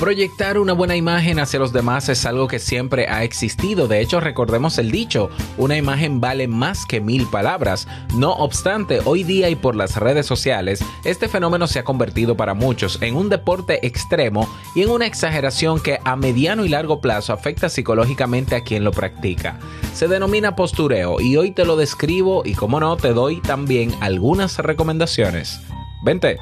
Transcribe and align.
Proyectar 0.00 0.58
una 0.58 0.72
buena 0.72 0.96
imagen 0.96 1.38
hacia 1.40 1.58
los 1.58 1.74
demás 1.74 2.08
es 2.08 2.24
algo 2.24 2.48
que 2.48 2.58
siempre 2.58 3.06
ha 3.06 3.22
existido. 3.22 3.86
De 3.86 4.00
hecho, 4.00 4.18
recordemos 4.18 4.78
el 4.78 4.90
dicho, 4.90 5.28
una 5.58 5.76
imagen 5.76 6.22
vale 6.22 6.48
más 6.48 6.86
que 6.86 7.02
mil 7.02 7.26
palabras. 7.26 7.86
No 8.14 8.32
obstante, 8.32 9.00
hoy 9.04 9.24
día 9.24 9.50
y 9.50 9.56
por 9.56 9.76
las 9.76 9.96
redes 9.96 10.24
sociales, 10.24 10.82
este 11.04 11.28
fenómeno 11.28 11.66
se 11.66 11.80
ha 11.80 11.84
convertido 11.84 12.34
para 12.34 12.54
muchos 12.54 12.96
en 13.02 13.14
un 13.14 13.28
deporte 13.28 13.86
extremo 13.86 14.48
y 14.74 14.80
en 14.80 14.88
una 14.88 15.04
exageración 15.04 15.78
que 15.78 16.00
a 16.02 16.16
mediano 16.16 16.64
y 16.64 16.70
largo 16.70 17.02
plazo 17.02 17.34
afecta 17.34 17.68
psicológicamente 17.68 18.56
a 18.56 18.64
quien 18.64 18.84
lo 18.84 18.92
practica. 18.92 19.58
Se 19.92 20.08
denomina 20.08 20.56
postureo 20.56 21.20
y 21.20 21.36
hoy 21.36 21.50
te 21.50 21.66
lo 21.66 21.76
describo 21.76 22.40
y 22.46 22.54
como 22.54 22.80
no, 22.80 22.96
te 22.96 23.12
doy 23.12 23.42
también 23.42 23.94
algunas 24.00 24.56
recomendaciones. 24.60 25.60
Vente. 26.02 26.38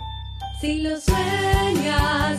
Si 0.61 0.81
lo 0.81 1.01
sueñas, 1.01 2.39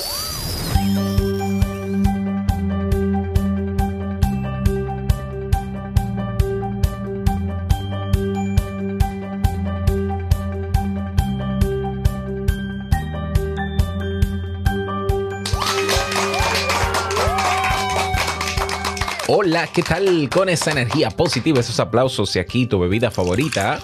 Hola, 19.33 19.69
¿qué 19.73 19.81
tal? 19.81 20.29
Con 20.29 20.49
esa 20.49 20.71
energía 20.71 21.09
positiva, 21.09 21.61
esos 21.61 21.79
aplausos 21.79 22.35
y 22.35 22.39
aquí 22.39 22.65
tu 22.65 22.79
bebida 22.79 23.11
favorita. 23.11 23.79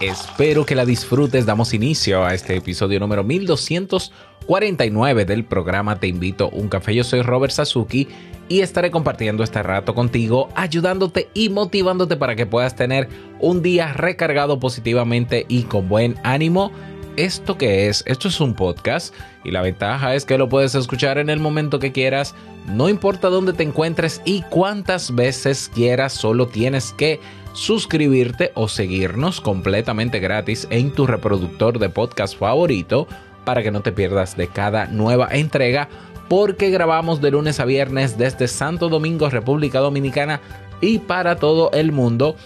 Espero 0.00 0.64
que 0.64 0.74
la 0.74 0.86
disfrutes. 0.86 1.44
Damos 1.44 1.74
inicio 1.74 2.24
a 2.24 2.32
este 2.32 2.56
episodio 2.56 2.98
número 2.98 3.22
1249 3.22 5.26
del 5.26 5.44
programa 5.44 6.00
Te 6.00 6.06
invito 6.06 6.46
a 6.46 6.56
un 6.56 6.70
café. 6.70 6.94
Yo 6.94 7.04
soy 7.04 7.20
Robert 7.20 7.52
Sasuki 7.52 8.08
y 8.48 8.62
estaré 8.62 8.90
compartiendo 8.90 9.44
este 9.44 9.62
rato 9.62 9.94
contigo, 9.94 10.48
ayudándote 10.54 11.28
y 11.34 11.50
motivándote 11.50 12.16
para 12.16 12.34
que 12.34 12.46
puedas 12.46 12.74
tener 12.74 13.10
un 13.40 13.60
día 13.60 13.92
recargado 13.92 14.58
positivamente 14.58 15.44
y 15.50 15.64
con 15.64 15.86
buen 15.86 16.16
ánimo. 16.24 16.72
¿Esto 17.16 17.58
qué 17.58 17.88
es? 17.88 18.02
Esto 18.06 18.28
es 18.28 18.40
un 18.40 18.54
podcast 18.54 19.14
y 19.44 19.50
la 19.50 19.60
ventaja 19.60 20.14
es 20.14 20.24
que 20.24 20.38
lo 20.38 20.48
puedes 20.48 20.74
escuchar 20.74 21.18
en 21.18 21.28
el 21.28 21.40
momento 21.40 21.78
que 21.78 21.92
quieras, 21.92 22.34
no 22.66 22.88
importa 22.88 23.28
dónde 23.28 23.52
te 23.52 23.62
encuentres 23.62 24.22
y 24.24 24.40
cuántas 24.48 25.14
veces 25.14 25.70
quieras, 25.74 26.14
solo 26.14 26.46
tienes 26.46 26.94
que 26.94 27.20
suscribirte 27.52 28.50
o 28.54 28.66
seguirnos 28.66 29.42
completamente 29.42 30.20
gratis 30.20 30.66
en 30.70 30.90
tu 30.90 31.06
reproductor 31.06 31.78
de 31.78 31.90
podcast 31.90 32.38
favorito 32.38 33.06
para 33.44 33.62
que 33.62 33.70
no 33.70 33.82
te 33.82 33.92
pierdas 33.92 34.34
de 34.38 34.48
cada 34.48 34.86
nueva 34.86 35.28
entrega 35.32 35.90
porque 36.30 36.70
grabamos 36.70 37.20
de 37.20 37.32
lunes 37.32 37.60
a 37.60 37.66
viernes 37.66 38.16
desde 38.16 38.48
Santo 38.48 38.88
Domingo, 38.88 39.28
República 39.28 39.80
Dominicana 39.80 40.40
y 40.80 40.98
para 40.98 41.36
todo 41.36 41.70
el 41.72 41.92
mundo 41.92 42.36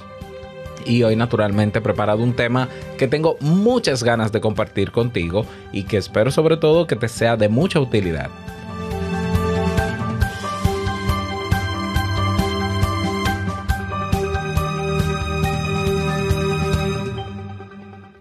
y 0.87 1.03
hoy 1.03 1.17
naturalmente 1.17 1.79
he 1.79 1.83
preparado 1.83 2.23
un 2.23 2.35
tema 2.35 2.69
que 2.99 3.09
tengo 3.09 3.37
muchas 3.41 4.03
ganas 4.03 4.33
de 4.33 4.41
compartir 4.41 4.91
contigo 4.93 5.45
y 5.73 5.85
que 5.85 5.97
espero 5.97 6.31
sobre 6.31 6.57
todo 6.57 6.87
que 6.87 6.97
te 6.97 7.09
sea 7.09 7.37
de 7.37 7.49
mucha 7.49 7.81
utilidad. 7.81 8.31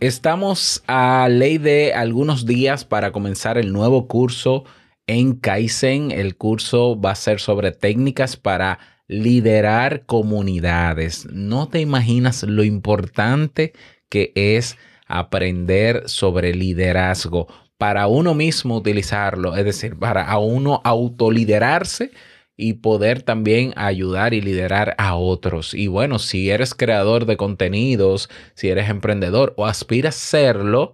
Estamos 0.01 0.83
a 0.85 1.27
ley 1.29 1.57
de 1.57 1.93
algunos 1.93 2.45
días 2.45 2.85
para 2.85 3.11
comenzar 3.11 3.57
el 3.57 3.73
nuevo 3.73 4.07
curso 4.07 4.65
en 5.07 5.33
Kaizen. 5.33 6.11
El 6.11 6.35
curso 6.35 6.99
va 6.99 7.11
a 7.11 7.15
ser 7.15 7.39
sobre 7.39 7.71
técnicas 7.71 8.37
para 8.37 8.77
liderar 9.07 10.05
comunidades. 10.05 11.27
No 11.31 11.67
te 11.67 11.79
imaginas 11.79 12.43
lo 12.43 12.63
importante 12.63 13.73
que 14.09 14.31
es 14.35 14.77
aprender 15.07 16.03
sobre 16.07 16.53
liderazgo 16.53 17.47
para 17.77 18.07
uno 18.07 18.33
mismo 18.33 18.77
utilizarlo, 18.77 19.55
es 19.55 19.65
decir, 19.65 19.97
para 19.97 20.23
a 20.23 20.39
uno 20.39 20.81
autoliderarse 20.83 22.11
y 22.57 22.73
poder 22.73 23.21
también 23.21 23.73
ayudar 23.75 24.33
y 24.33 24.41
liderar 24.41 24.95
a 24.97 25.15
otros. 25.15 25.73
Y 25.73 25.87
bueno, 25.87 26.19
si 26.19 26.49
eres 26.49 26.73
creador 26.73 27.25
de 27.25 27.37
contenidos, 27.37 28.29
si 28.53 28.69
eres 28.69 28.89
emprendedor 28.89 29.53
o 29.57 29.65
aspiras 29.65 30.15
a 30.15 30.19
serlo, 30.19 30.93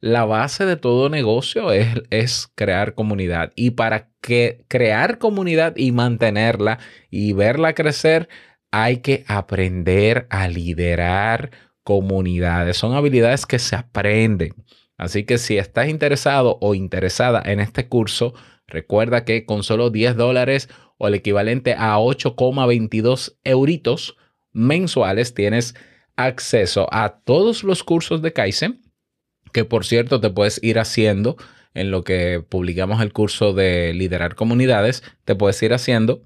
la 0.00 0.24
base 0.24 0.66
de 0.66 0.76
todo 0.76 1.08
negocio 1.08 1.72
es, 1.72 2.02
es, 2.10 2.48
crear 2.54 2.94
comunidad. 2.94 3.52
Y 3.56 3.70
para 3.70 4.10
que 4.20 4.64
crear 4.68 5.18
comunidad 5.18 5.76
y 5.76 5.92
mantenerla 5.92 6.78
y 7.10 7.32
verla 7.32 7.74
crecer, 7.74 8.28
hay 8.70 8.98
que 8.98 9.24
aprender 9.28 10.26
a 10.30 10.48
liderar 10.48 11.50
comunidades. 11.84 12.76
Son 12.76 12.94
habilidades 12.94 13.46
que 13.46 13.58
se 13.58 13.76
aprenden. 13.76 14.54
Así 14.96 15.24
que 15.24 15.38
si 15.38 15.58
estás 15.58 15.88
interesado 15.88 16.58
o 16.60 16.74
interesada 16.74 17.42
en 17.44 17.60
este 17.60 17.88
curso, 17.88 18.34
recuerda 18.66 19.24
que 19.24 19.44
con 19.44 19.62
solo 19.62 19.90
10 19.90 20.16
dólares 20.16 20.68
o 20.98 21.08
el 21.08 21.14
equivalente 21.14 21.74
a 21.74 21.98
8,22 21.98 23.36
euritos 23.44 24.16
mensuales 24.52 25.34
tienes 25.34 25.74
acceso 26.16 26.88
a 26.92 27.20
todos 27.24 27.64
los 27.64 27.82
cursos 27.82 28.22
de 28.22 28.32
Kaizen 28.32 28.83
que 29.54 29.64
por 29.64 29.86
cierto 29.86 30.20
te 30.20 30.28
puedes 30.28 30.62
ir 30.62 30.78
haciendo 30.78 31.36
en 31.74 31.90
lo 31.90 32.02
que 32.02 32.44
publicamos 32.46 33.00
el 33.00 33.12
curso 33.12 33.54
de 33.54 33.94
liderar 33.94 34.34
comunidades, 34.34 35.02
te 35.24 35.36
puedes 35.36 35.62
ir 35.62 35.72
haciendo 35.72 36.22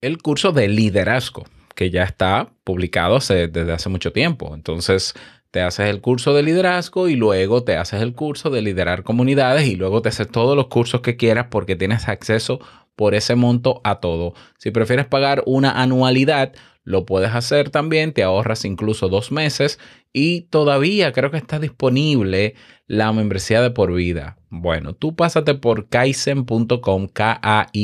el 0.00 0.18
curso 0.18 0.52
de 0.52 0.68
liderazgo, 0.68 1.44
que 1.74 1.90
ya 1.90 2.04
está 2.04 2.52
publicado 2.64 3.18
desde 3.18 3.72
hace 3.72 3.88
mucho 3.88 4.12
tiempo. 4.12 4.54
Entonces, 4.54 5.14
te 5.50 5.60
haces 5.60 5.88
el 5.88 6.00
curso 6.00 6.34
de 6.34 6.44
liderazgo 6.44 7.08
y 7.08 7.16
luego 7.16 7.64
te 7.64 7.76
haces 7.76 8.00
el 8.00 8.14
curso 8.14 8.50
de 8.50 8.62
liderar 8.62 9.02
comunidades 9.02 9.66
y 9.66 9.74
luego 9.74 10.00
te 10.00 10.10
haces 10.10 10.30
todos 10.30 10.56
los 10.56 10.68
cursos 10.68 11.00
que 11.00 11.16
quieras 11.16 11.46
porque 11.50 11.74
tienes 11.74 12.08
acceso 12.08 12.60
por 12.94 13.14
ese 13.14 13.34
monto 13.34 13.80
a 13.82 13.96
todo. 13.96 14.34
Si 14.58 14.70
prefieres 14.70 15.06
pagar 15.06 15.42
una 15.46 15.82
anualidad, 15.82 16.52
lo 16.86 17.04
puedes 17.04 17.34
hacer 17.34 17.68
también, 17.70 18.12
te 18.12 18.22
ahorras 18.22 18.64
incluso 18.64 19.08
dos 19.08 19.32
meses 19.32 19.80
y 20.12 20.42
todavía 20.42 21.10
creo 21.12 21.32
que 21.32 21.36
está 21.36 21.58
disponible 21.58 22.54
la 22.86 23.12
membresía 23.12 23.60
de 23.60 23.72
por 23.72 23.92
vida. 23.92 24.38
Bueno, 24.50 24.94
tú 24.94 25.16
pásate 25.16 25.54
por 25.54 25.88
kaizen.com, 25.88 27.08
K-A-I-I-S-E-N.com 27.08 27.76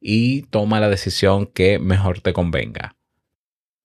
y 0.00 0.42
toma 0.42 0.80
la 0.80 0.90
decisión 0.90 1.46
que 1.46 1.78
mejor 1.78 2.20
te 2.20 2.34
convenga. 2.34 2.94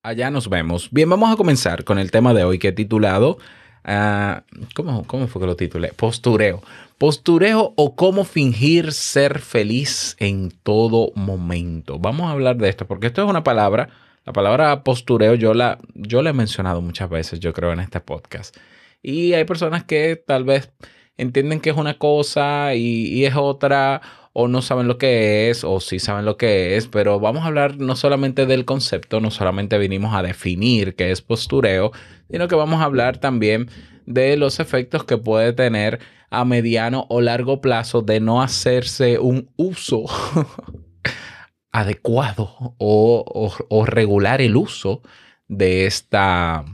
Allá 0.03 0.29
nos 0.29 0.49
vemos. 0.49 0.89
Bien, 0.91 1.09
vamos 1.09 1.31
a 1.31 1.37
comenzar 1.37 1.85
con 1.85 1.97
el 1.97 2.11
tema 2.11 2.33
de 2.33 2.43
hoy 2.43 2.59
que 2.59 2.67
he 2.67 2.73
titulado, 2.73 3.37
uh, 3.85 4.41
¿cómo, 4.75 5.05
¿cómo 5.05 5.27
fue 5.27 5.41
que 5.41 5.47
lo 5.47 5.55
titulé? 5.55 5.89
Postureo. 5.89 6.61
Postureo 6.97 7.73
o 7.75 7.95
cómo 7.95 8.23
fingir 8.23 8.93
ser 8.93 9.39
feliz 9.39 10.15
en 10.19 10.51
todo 10.63 11.11
momento. 11.15 11.99
Vamos 11.99 12.27
a 12.27 12.31
hablar 12.31 12.57
de 12.57 12.69
esto 12.69 12.87
porque 12.87 13.07
esto 13.07 13.23
es 13.23 13.29
una 13.29 13.43
palabra, 13.43 13.89
la 14.25 14.33
palabra 14.33 14.83
postureo 14.83 15.35
yo 15.35 15.53
la, 15.53 15.79
yo 15.93 16.21
la 16.21 16.29
he 16.29 16.33
mencionado 16.33 16.81
muchas 16.81 17.09
veces, 17.09 17.39
yo 17.39 17.51
creo, 17.53 17.73
en 17.73 17.81
este 17.81 17.99
podcast. 17.99 18.55
Y 19.01 19.33
hay 19.33 19.43
personas 19.43 19.83
que 19.83 20.15
tal 20.15 20.45
vez 20.45 20.71
entienden 21.17 21.59
que 21.59 21.71
es 21.71 21.77
una 21.77 21.97
cosa 21.97 22.73
y, 22.75 23.07
y 23.07 23.25
es 23.25 23.35
otra, 23.35 24.01
o 24.33 24.47
no 24.47 24.61
saben 24.61 24.87
lo 24.87 24.97
que 24.97 25.49
es, 25.49 25.63
o 25.63 25.79
sí 25.79 25.99
saben 25.99 26.25
lo 26.25 26.37
que 26.37 26.75
es, 26.75 26.87
pero 26.87 27.19
vamos 27.19 27.43
a 27.43 27.47
hablar 27.47 27.77
no 27.77 27.95
solamente 27.95 28.45
del 28.47 28.65
concepto, 28.65 29.19
no 29.19 29.29
solamente 29.29 29.77
vinimos 29.77 30.15
a 30.15 30.23
definir 30.23 30.95
qué 30.95 31.11
es 31.11 31.21
postureo, 31.21 31.91
sino 32.33 32.47
que 32.47 32.55
vamos 32.55 32.81
a 32.81 32.85
hablar 32.85 33.19
también 33.19 33.69
de 34.07 34.35
los 34.37 34.59
efectos 34.59 35.03
que 35.03 35.19
puede 35.19 35.53
tener 35.53 35.99
a 36.31 36.45
mediano 36.45 37.05
o 37.09 37.21
largo 37.21 37.61
plazo 37.61 38.01
de 38.01 38.19
no 38.19 38.41
hacerse 38.41 39.19
un 39.19 39.51
uso 39.55 40.05
adecuado 41.71 42.73
o, 42.79 43.53
o- 43.69 43.85
regular 43.85 44.41
el 44.41 44.55
uso 44.55 45.03
de 45.47 45.85
esta, 45.85 46.65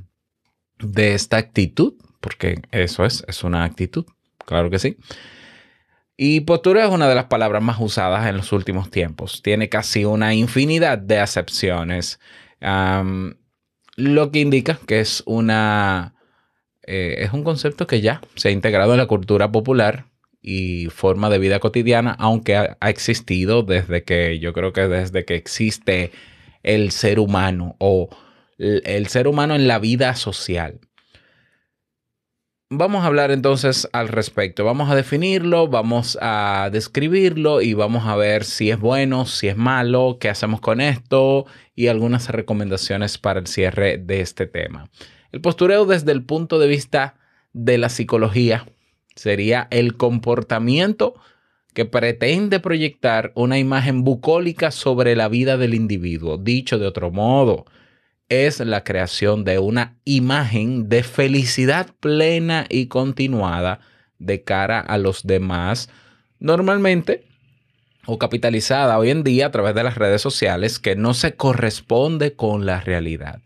de 0.80 1.14
esta 1.14 1.36
actitud, 1.36 1.96
porque 2.22 2.62
eso 2.72 3.04
es, 3.04 3.26
es 3.28 3.44
una 3.44 3.66
actitud, 3.66 4.06
claro 4.46 4.70
que 4.70 4.80
sí. 4.80 4.96
Y 6.16 6.40
postureo 6.42 6.88
es 6.88 6.94
una 6.94 7.10
de 7.10 7.16
las 7.16 7.26
palabras 7.26 7.62
más 7.62 7.82
usadas 7.82 8.28
en 8.28 8.38
los 8.38 8.54
últimos 8.54 8.90
tiempos. 8.90 9.42
Tiene 9.42 9.68
casi 9.68 10.06
una 10.06 10.34
infinidad 10.34 10.98
de 10.98 11.20
acepciones, 11.20 12.18
lo 14.00 14.32
que 14.32 14.40
indica 14.40 14.80
que 14.88 15.00
es 15.02 15.24
una 15.26 16.16
eh, 16.84 17.18
es 17.20 17.34
un 17.34 17.44
concepto 17.44 17.86
que 17.86 18.02
ya 18.02 18.22
se 18.36 18.48
ha 18.48 18.52
integrado 18.52 18.94
en 18.94 18.98
la 18.98 19.06
cultura 19.06 19.52
popular 19.52 20.06
y 20.42 20.88
forma 20.88 21.30
de 21.30 21.38
vida 21.38 21.60
cotidiana, 21.60 22.16
aunque 22.18 22.56
ha, 22.56 22.78
existido 22.90 23.62
desde 23.62 24.04
que 24.04 24.40
yo 24.40 24.54
creo 24.54 24.72
que 24.74 24.88
desde 24.88 25.26
que 25.26 25.36
existe 25.36 26.12
el 26.64 26.92
ser 26.92 27.20
humano 27.20 27.76
o 27.80 28.10
el 28.58 29.08
ser 29.08 29.28
humano 29.28 29.56
en 29.56 29.68
la 29.68 29.80
vida 29.80 30.16
social. 30.16 30.80
Vamos 32.72 33.04
a 33.04 33.08
hablar 33.08 33.32
entonces 33.32 33.90
al 33.94 34.10
respecto. 34.10 34.64
Vamos 34.64 34.92
a 34.92 34.96
definirlo, 34.96 35.68
vamos 35.68 36.20
a 36.22 36.70
describirlo 36.72 37.64
y 37.64 37.74
vamos 37.74 38.06
a 38.06 38.16
ver 38.16 38.44
si 38.44 38.70
es 38.70 38.80
bueno, 38.80 39.26
si 39.26 39.48
es 39.48 39.58
malo, 39.58 40.18
qué 40.20 40.30
hacemos 40.30 40.62
con 40.62 40.80
esto 40.80 41.48
y 41.76 41.88
algunas 41.88 42.30
recomendaciones 42.30 43.18
para 43.18 43.40
el 43.40 43.48
cierre 43.48 43.98
de 43.98 44.22
este 44.22 44.46
tema. 44.46 44.88
El 45.32 45.42
postureo 45.42 45.88
desde 45.88 46.12
el 46.12 46.24
punto 46.24 46.60
de 46.60 46.68
vista 46.68 47.16
de 47.54 47.80
la 47.80 47.90
psicología 47.90 48.68
sería 49.16 49.68
el 49.72 49.98
comportamiento 49.98 51.16
que 51.74 51.86
pretende 51.86 52.60
proyectar 52.60 53.32
una 53.34 53.58
imagen 53.58 54.04
bucólica 54.04 54.70
sobre 54.70 55.16
la 55.16 55.28
vida 55.28 55.58
del 55.58 55.74
individuo. 55.74 56.38
Dicho 56.38 56.78
de 56.78 56.86
otro 56.86 57.10
modo, 57.10 57.66
es 58.30 58.60
la 58.60 58.84
creación 58.84 59.44
de 59.44 59.60
una 59.60 59.98
imagen 60.06 60.88
de 60.88 61.04
felicidad 61.04 61.94
plena 62.00 62.66
y 62.70 62.88
continuada 62.88 63.80
de 64.20 64.44
cara 64.44 64.80
a 64.80 64.98
los 64.98 65.26
demás, 65.26 65.90
normalmente 66.40 67.26
o 68.06 68.18
capitalizada 68.18 68.98
hoy 68.98 69.10
en 69.10 69.24
día 69.24 69.48
a 69.48 69.52
través 69.52 69.76
de 69.76 69.84
las 69.84 69.96
redes 69.96 70.22
sociales 70.22 70.80
que 70.80 70.96
no 70.96 71.14
se 71.14 71.36
corresponde 71.36 72.36
con 72.36 72.66
la 72.66 72.82
realidad. 72.82 73.42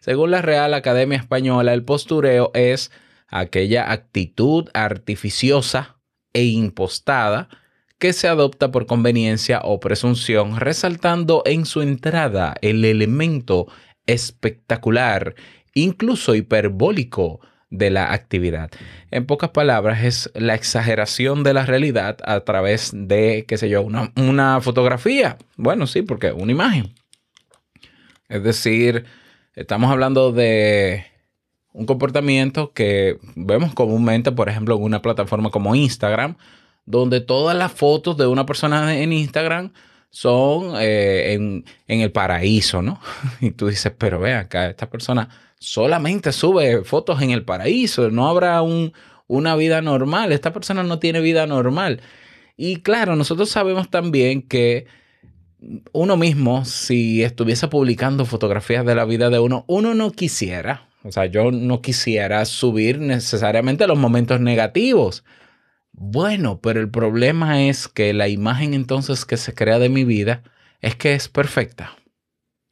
Según 0.00 0.30
la 0.30 0.42
Real 0.42 0.74
Academia 0.74 1.18
Española, 1.18 1.74
el 1.74 1.84
postureo 1.84 2.50
es 2.54 2.90
aquella 3.28 3.92
actitud 3.92 4.68
artificiosa 4.72 5.98
e 6.32 6.44
impostada 6.44 7.48
que 7.98 8.12
se 8.12 8.28
adopta 8.28 8.70
por 8.70 8.86
conveniencia 8.86 9.60
o 9.64 9.80
presunción, 9.80 10.56
resaltando 10.56 11.42
en 11.44 11.66
su 11.66 11.82
entrada 11.82 12.54
el 12.62 12.84
elemento 12.84 13.66
espectacular, 14.08 15.36
incluso 15.74 16.34
hiperbólico 16.34 17.40
de 17.70 17.90
la 17.90 18.12
actividad. 18.12 18.70
En 19.10 19.26
pocas 19.26 19.50
palabras, 19.50 20.02
es 20.02 20.30
la 20.34 20.54
exageración 20.54 21.44
de 21.44 21.54
la 21.54 21.66
realidad 21.66 22.16
a 22.24 22.40
través 22.40 22.90
de, 22.92 23.44
qué 23.46 23.56
sé 23.58 23.68
yo, 23.68 23.82
una, 23.82 24.12
una 24.16 24.60
fotografía. 24.60 25.36
Bueno, 25.56 25.86
sí, 25.86 26.02
porque 26.02 26.32
una 26.32 26.50
imagen. 26.50 26.94
Es 28.28 28.42
decir, 28.42 29.04
estamos 29.54 29.90
hablando 29.90 30.32
de 30.32 31.06
un 31.72 31.86
comportamiento 31.86 32.72
que 32.72 33.18
vemos 33.36 33.74
comúnmente, 33.74 34.32
por 34.32 34.48
ejemplo, 34.48 34.76
en 34.76 34.82
una 34.82 35.02
plataforma 35.02 35.50
como 35.50 35.74
Instagram, 35.74 36.36
donde 36.86 37.20
todas 37.20 37.56
las 37.56 37.72
fotos 37.72 38.16
de 38.16 38.26
una 38.26 38.46
persona 38.46 38.96
en 38.98 39.12
Instagram 39.12 39.72
son 40.10 40.74
eh, 40.80 41.34
en, 41.34 41.64
en 41.86 42.00
el 42.00 42.10
paraíso, 42.12 42.82
¿no? 42.82 43.00
Y 43.40 43.50
tú 43.50 43.68
dices, 43.68 43.92
pero 43.96 44.18
ve 44.18 44.34
acá, 44.34 44.68
esta 44.70 44.88
persona 44.90 45.28
solamente 45.58 46.32
sube 46.32 46.84
fotos 46.84 47.20
en 47.22 47.30
el 47.30 47.44
paraíso, 47.44 48.10
no 48.10 48.28
habrá 48.28 48.62
un, 48.62 48.92
una 49.26 49.56
vida 49.56 49.82
normal, 49.82 50.32
esta 50.32 50.52
persona 50.52 50.82
no 50.82 50.98
tiene 50.98 51.20
vida 51.20 51.46
normal. 51.46 52.00
Y 52.56 52.76
claro, 52.76 53.14
nosotros 53.16 53.50
sabemos 53.50 53.90
también 53.90 54.42
que 54.42 54.86
uno 55.92 56.16
mismo, 56.16 56.64
si 56.64 57.22
estuviese 57.22 57.68
publicando 57.68 58.24
fotografías 58.24 58.84
de 58.84 58.94
la 58.94 59.04
vida 59.04 59.30
de 59.30 59.38
uno, 59.38 59.64
uno 59.68 59.94
no 59.94 60.10
quisiera, 60.10 60.88
o 61.04 61.12
sea, 61.12 61.26
yo 61.26 61.50
no 61.50 61.80
quisiera 61.80 62.44
subir 62.44 62.98
necesariamente 62.98 63.86
los 63.86 63.98
momentos 63.98 64.40
negativos. 64.40 65.24
Bueno, 66.00 66.60
pero 66.60 66.80
el 66.80 66.88
problema 66.88 67.64
es 67.64 67.88
que 67.88 68.12
la 68.12 68.28
imagen 68.28 68.72
entonces 68.72 69.24
que 69.24 69.36
se 69.36 69.52
crea 69.52 69.80
de 69.80 69.88
mi 69.88 70.04
vida 70.04 70.44
es 70.80 70.94
que 70.94 71.14
es 71.14 71.28
perfecta, 71.28 71.96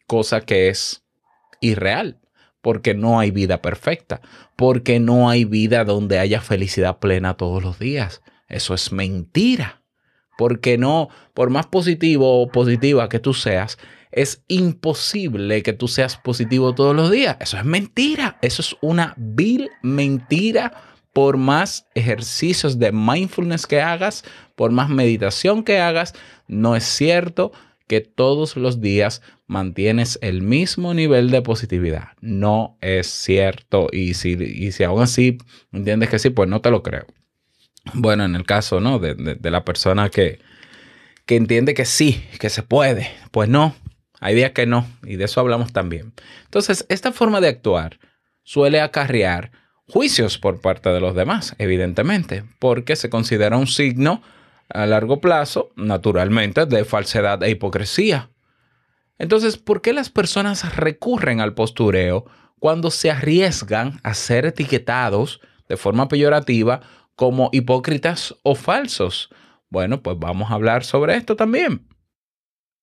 cosa 0.07 0.43
que 0.43 0.69
es 0.69 1.03
irreal, 1.61 2.21
porque 2.61 2.95
no 2.95 3.19
hay 3.19 3.33
vida 3.33 3.61
perfecta, 3.63 4.21
porque 4.55 5.01
no 5.01 5.29
hay 5.29 5.45
vida 5.45 5.85
donde 5.85 6.21
haya 6.21 6.41
felicidad 6.41 7.01
plena 7.01 7.37
todos 7.37 7.65
los 7.65 7.81
días. 7.81 8.23
Eso 8.47 8.75
es 8.75 8.93
mentira, 8.93 9.83
porque 10.39 10.79
no, 10.79 11.09
por 11.35 11.51
más 11.51 11.67
positivo 11.67 12.41
o 12.41 12.49
positiva 12.53 13.09
que 13.09 13.19
tú 13.19 13.35
seas, 13.35 13.77
es 14.13 14.45
imposible 14.47 15.65
que 15.65 15.73
tú 15.73 15.89
seas 15.89 16.17
positivo 16.17 16.77
todos 16.77 16.95
los 16.95 17.11
días. 17.11 17.37
Eso 17.41 17.57
es 17.57 17.65
mentira, 17.65 18.39
eso 18.41 18.63
es 18.63 18.77
una 18.83 19.15
vil 19.17 19.69
mentira 19.83 20.96
por 21.17 21.39
más 21.39 21.87
ejercicios 21.95 22.79
de 22.79 22.93
mindfulness 22.93 23.67
que 23.67 23.81
hagas, 23.81 24.23
por 24.55 24.71
más 24.71 24.91
meditación 24.91 25.65
que 25.65 25.79
hagas, 25.79 26.13
no 26.47 26.77
es 26.77 26.85
cierto 26.85 27.53
que 27.89 28.03
todos 28.03 28.55
los 28.55 28.83
días 28.83 29.23
mantienes 29.47 30.19
el 30.21 30.43
mismo 30.43 30.93
nivel 30.93 31.31
de 31.31 31.41
positividad. 31.41 32.09
No 32.21 32.77
es 32.83 33.07
cierto. 33.07 33.89
Y 33.91 34.13
si, 34.13 34.33
y 34.33 34.73
si 34.73 34.85
aún 34.85 35.01
así 35.01 35.39
entiendes 35.73 36.11
que 36.11 36.19
sí, 36.19 36.29
pues 36.29 36.51
no 36.51 36.61
te 36.61 36.71
lo 36.71 36.83
creo. 36.83 37.07
Bueno, 37.95 38.27
en 38.27 38.37
el 38.37 38.45
caso 38.45 38.81
¿no? 38.81 38.99
de, 38.99 39.15
de, 39.15 39.51
la 39.51 39.65
persona 39.65 40.11
que, 40.11 40.41
que 41.25 41.37
entiende 41.37 41.73
que 41.73 41.87
sí, 41.87 42.27
que 42.39 42.51
se 42.51 42.63
puede, 42.63 43.09
pues 43.31 43.49
no. 43.49 43.75
Hay 44.21 44.35
días 44.35 44.51
que 44.51 44.67
no, 44.67 44.87
y 45.03 45.17
de 45.17 45.25
eso 45.25 45.41
hablamos 45.41 45.73
también. 45.73 46.13
Entonces, 46.45 46.85
esta 46.91 47.11
forma 47.11 47.41
de 47.41 47.49
actuar 47.49 48.01
suele 48.43 48.83
acarrear 48.83 49.51
juicios 49.89 50.39
por 50.39 50.61
parte 50.61 50.91
de 50.91 51.01
los 51.01 51.15
demás, 51.15 51.55
evidentemente, 51.59 52.45
porque 52.59 52.97
se 52.97 53.11
considera 53.11 53.57
un 53.57 53.67
signo 53.67 54.23
a 54.69 54.87
largo 54.87 55.21
plazo, 55.21 55.71
naturalmente, 55.77 56.67
de 56.67 56.85
falsedad 56.85 57.43
e 57.43 57.51
hipocresía. 57.51 58.31
Entonces, 59.19 59.57
¿por 59.57 59.81
qué 59.81 59.93
las 59.93 60.11
personas 60.11 60.77
recurren 60.77 61.41
al 61.41 61.55
postureo 61.55 62.27
cuando 62.59 62.91
se 62.91 63.11
arriesgan 63.11 64.01
a 64.03 64.15
ser 64.15 64.45
etiquetados 64.45 65.41
de 65.69 65.77
forma 65.77 66.09
peyorativa 66.09 66.81
como 67.15 67.49
hipócritas 67.53 68.35
o 68.43 68.55
falsos? 68.55 69.31
Bueno, 69.71 70.03
pues 70.03 70.19
vamos 70.19 70.51
a 70.51 70.55
hablar 70.55 70.85
sobre 70.85 71.17
esto 71.17 71.37
también. 71.37 71.89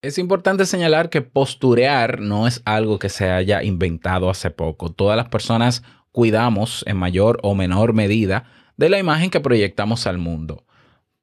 Es 0.02 0.18
importante 0.18 0.66
señalar 0.66 1.10
que 1.10 1.22
posturear 1.22 2.20
no 2.20 2.46
es 2.46 2.62
algo 2.66 3.00
que 3.00 3.10
se 3.10 3.30
haya 3.30 3.64
inventado 3.64 4.30
hace 4.30 4.52
poco. 4.52 4.92
Todas 4.92 5.16
las 5.16 5.30
personas 5.30 5.84
cuidamos 6.14 6.86
en 6.88 6.96
mayor 6.96 7.40
o 7.44 7.56
menor 7.56 7.92
medida 7.92 8.46
de 8.78 8.88
la 8.88 9.00
imagen 9.00 9.30
que 9.30 9.42
proyectamos 9.42 10.08
al 10.08 10.20
mundo, 10.20 10.64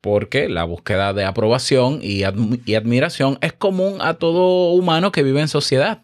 porque 0.03 0.51
la 0.51 0.65
búsqueda 0.65 1.15
de 1.15 1.25
aprobación 1.25 2.01
y, 2.03 2.25
adm 2.25 2.59
y, 2.67 2.75
admiración 2.75 3.39
es 3.41 3.55
común 3.55 3.99
a 4.01 4.15
todo 4.15 4.73
humano 4.73 5.13
que 5.13 5.23
vive 5.23 5.41
en 5.41 5.49
sociedad. 5.49 6.03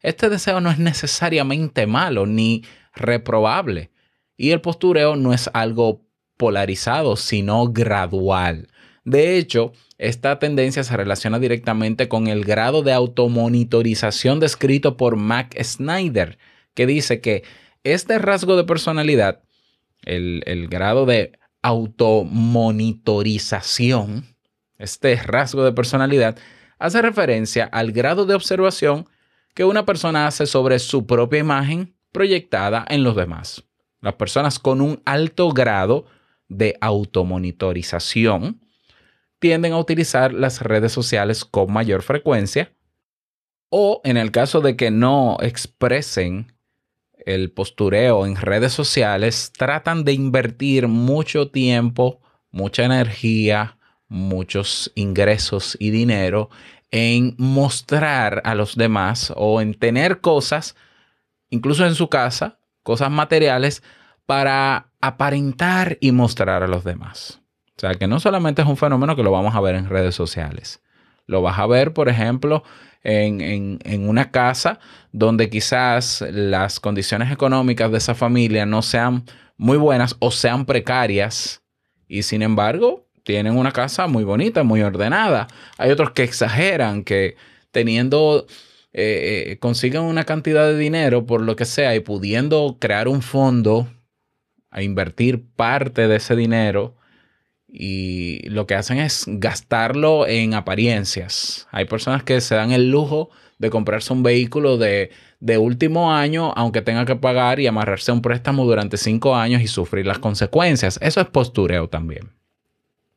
Este 0.00 0.28
deseo 0.28 0.60
no 0.60 0.70
es 0.70 0.78
necesariamente 0.78 1.86
malo 1.86 2.26
ni 2.26 2.64
reprobable, 2.94 3.90
y 4.36 4.50
el 4.50 4.60
postureo 4.60 5.16
no 5.16 5.32
es 5.32 5.48
algo 5.54 6.02
polarizado, 6.36 7.16
sino 7.16 7.68
gradual. 7.68 8.68
De 9.04 9.38
hecho, 9.38 9.72
esta 9.98 10.38
tendencia 10.40 10.82
se 10.82 10.96
relaciona 10.96 11.38
directamente 11.38 12.08
con 12.08 12.26
el 12.26 12.44
grado 12.44 12.82
de 12.82 12.92
automonitorización 12.92 14.40
descrito 14.40 14.96
por 14.96 15.16
Mac 15.16 15.56
Snyder, 15.62 16.38
que 16.74 16.86
dice 16.86 17.20
que 17.20 17.44
este 17.92 18.18
rasgo 18.18 18.56
de 18.56 18.64
personalidad, 18.64 19.42
el, 20.02 20.66
grado 20.68 21.06
de 21.06 21.38
automonitorización, 21.62 24.26
este 24.76 25.14
rasgo 25.16 25.64
de 25.64 25.72
personalidad, 25.72 26.36
hace 26.80 27.00
referencia 27.00 27.64
al 27.64 27.92
grado 27.92 28.26
de 28.26 28.34
observación 28.34 29.08
que 29.54 29.64
una 29.64 29.86
persona 29.86 30.26
hace 30.26 30.46
sobre 30.46 30.80
su 30.80 31.06
propia 31.06 31.38
imagen 31.38 31.94
proyectada 32.10 32.84
en 32.88 33.04
los 33.04 33.14
demás. 33.14 33.62
Las 34.00 34.14
personas 34.14 34.58
con 34.58 34.80
un 34.80 35.00
alto 35.04 35.50
grado 35.50 36.06
de 36.48 36.76
automonitorización 36.80 38.60
tienden 39.38 39.74
a 39.74 39.78
utilizar 39.78 40.34
las 40.34 40.60
redes 40.60 40.90
sociales 40.90 41.44
con 41.44 41.72
mayor 41.72 42.02
frecuencia 42.02 42.72
o 43.68 44.00
en 44.02 44.16
el 44.16 44.32
caso 44.32 44.60
de 44.60 44.76
que 44.76 44.90
no 44.90 45.36
expresen 45.40 46.55
el 47.26 47.50
postureo 47.50 48.24
en 48.24 48.36
redes 48.36 48.72
sociales, 48.72 49.52
tratan 49.56 50.04
de 50.04 50.14
invertir 50.14 50.88
mucho 50.88 51.50
tiempo, 51.50 52.20
mucha 52.50 52.84
energía, 52.84 53.76
muchos 54.08 54.92
ingresos 54.94 55.76
y 55.78 55.90
dinero 55.90 56.48
en 56.90 57.34
mostrar 57.36 58.40
a 58.44 58.54
los 58.54 58.76
demás 58.76 59.32
o 59.36 59.60
en 59.60 59.74
tener 59.74 60.20
cosas, 60.20 60.76
incluso 61.50 61.84
en 61.84 61.96
su 61.96 62.08
casa, 62.08 62.60
cosas 62.82 63.10
materiales, 63.10 63.82
para 64.24 64.92
aparentar 65.00 65.98
y 66.00 66.12
mostrar 66.12 66.62
a 66.62 66.68
los 66.68 66.84
demás. 66.84 67.40
O 67.76 67.80
sea, 67.80 67.94
que 67.96 68.06
no 68.06 68.20
solamente 68.20 68.62
es 68.62 68.68
un 68.68 68.76
fenómeno 68.76 69.16
que 69.16 69.22
lo 69.22 69.32
vamos 69.32 69.54
a 69.54 69.60
ver 69.60 69.74
en 69.74 69.88
redes 69.88 70.14
sociales. 70.14 70.80
Lo 71.26 71.42
vas 71.42 71.58
a 71.58 71.66
ver, 71.66 71.92
por 71.92 72.08
ejemplo, 72.08 72.62
en, 73.06 73.78
en, 73.84 74.08
una 74.08 74.32
casa 74.32 74.80
donde 75.12 75.48
quizás 75.48 76.24
las 76.28 76.80
condiciones 76.80 77.30
económicas 77.30 77.92
de 77.92 77.98
esa 77.98 78.16
familia 78.16 78.66
no 78.66 78.82
sean 78.82 79.24
muy 79.56 79.76
buenas 79.76 80.16
o 80.18 80.32
sean 80.32 80.66
precarias 80.66 81.62
y 82.08 82.24
sin 82.24 82.42
embargo 82.42 83.06
tienen 83.22 83.56
una 83.56 83.70
casa 83.70 84.08
muy 84.08 84.24
bonita, 84.24 84.64
muy 84.64 84.82
ordenada. 84.82 85.46
Hay 85.78 85.90
otros 85.90 86.10
que 86.10 86.24
exageran, 86.24 87.04
que 87.04 87.36
teniendo, 87.70 88.46
eh, 88.92 89.50
eh, 89.50 89.58
consiguen 89.58 90.02
una 90.02 90.24
cantidad 90.24 90.66
de 90.66 90.76
dinero 90.76 91.26
por 91.26 91.42
lo 91.42 91.54
que 91.54 91.64
sea 91.64 91.94
y 91.94 92.00
pudiendo 92.00 92.76
crear 92.80 93.06
un 93.06 93.22
fondo 93.22 93.88
a 94.70 94.82
invertir 94.82 95.44
parte 95.54 96.08
de 96.08 96.16
ese 96.16 96.34
dinero 96.34 96.96
y 97.78 98.40
lo 98.48 98.66
que 98.66 98.74
hacen 98.74 98.98
es 98.98 99.24
gastarlo 99.26 100.26
en 100.26 100.54
apariencias. 100.54 101.68
Hay 101.70 101.84
personas 101.84 102.22
que 102.22 102.40
se 102.40 102.54
dan 102.54 102.72
el 102.72 102.90
lujo 102.90 103.28
de 103.58 103.68
comprarse 103.68 104.14
un 104.14 104.22
vehículo 104.22 104.78
de, 104.78 105.10
de 105.40 105.58
último 105.58 106.12
año, 106.12 106.52
aunque 106.56 106.80
tenga 106.80 107.04
que 107.04 107.16
pagar 107.16 107.60
y 107.60 107.66
amarrarse 107.66 108.10
a 108.10 108.14
un 108.14 108.22
préstamo 108.22 108.64
durante 108.64 108.96
cinco 108.96 109.36
años 109.36 109.60
y 109.60 109.66
sufrir 109.66 110.06
las 110.06 110.18
consecuencias. 110.18 110.98
Eso 111.02 111.20
es 111.20 111.26
postureo 111.26 111.88
también. 111.90 112.32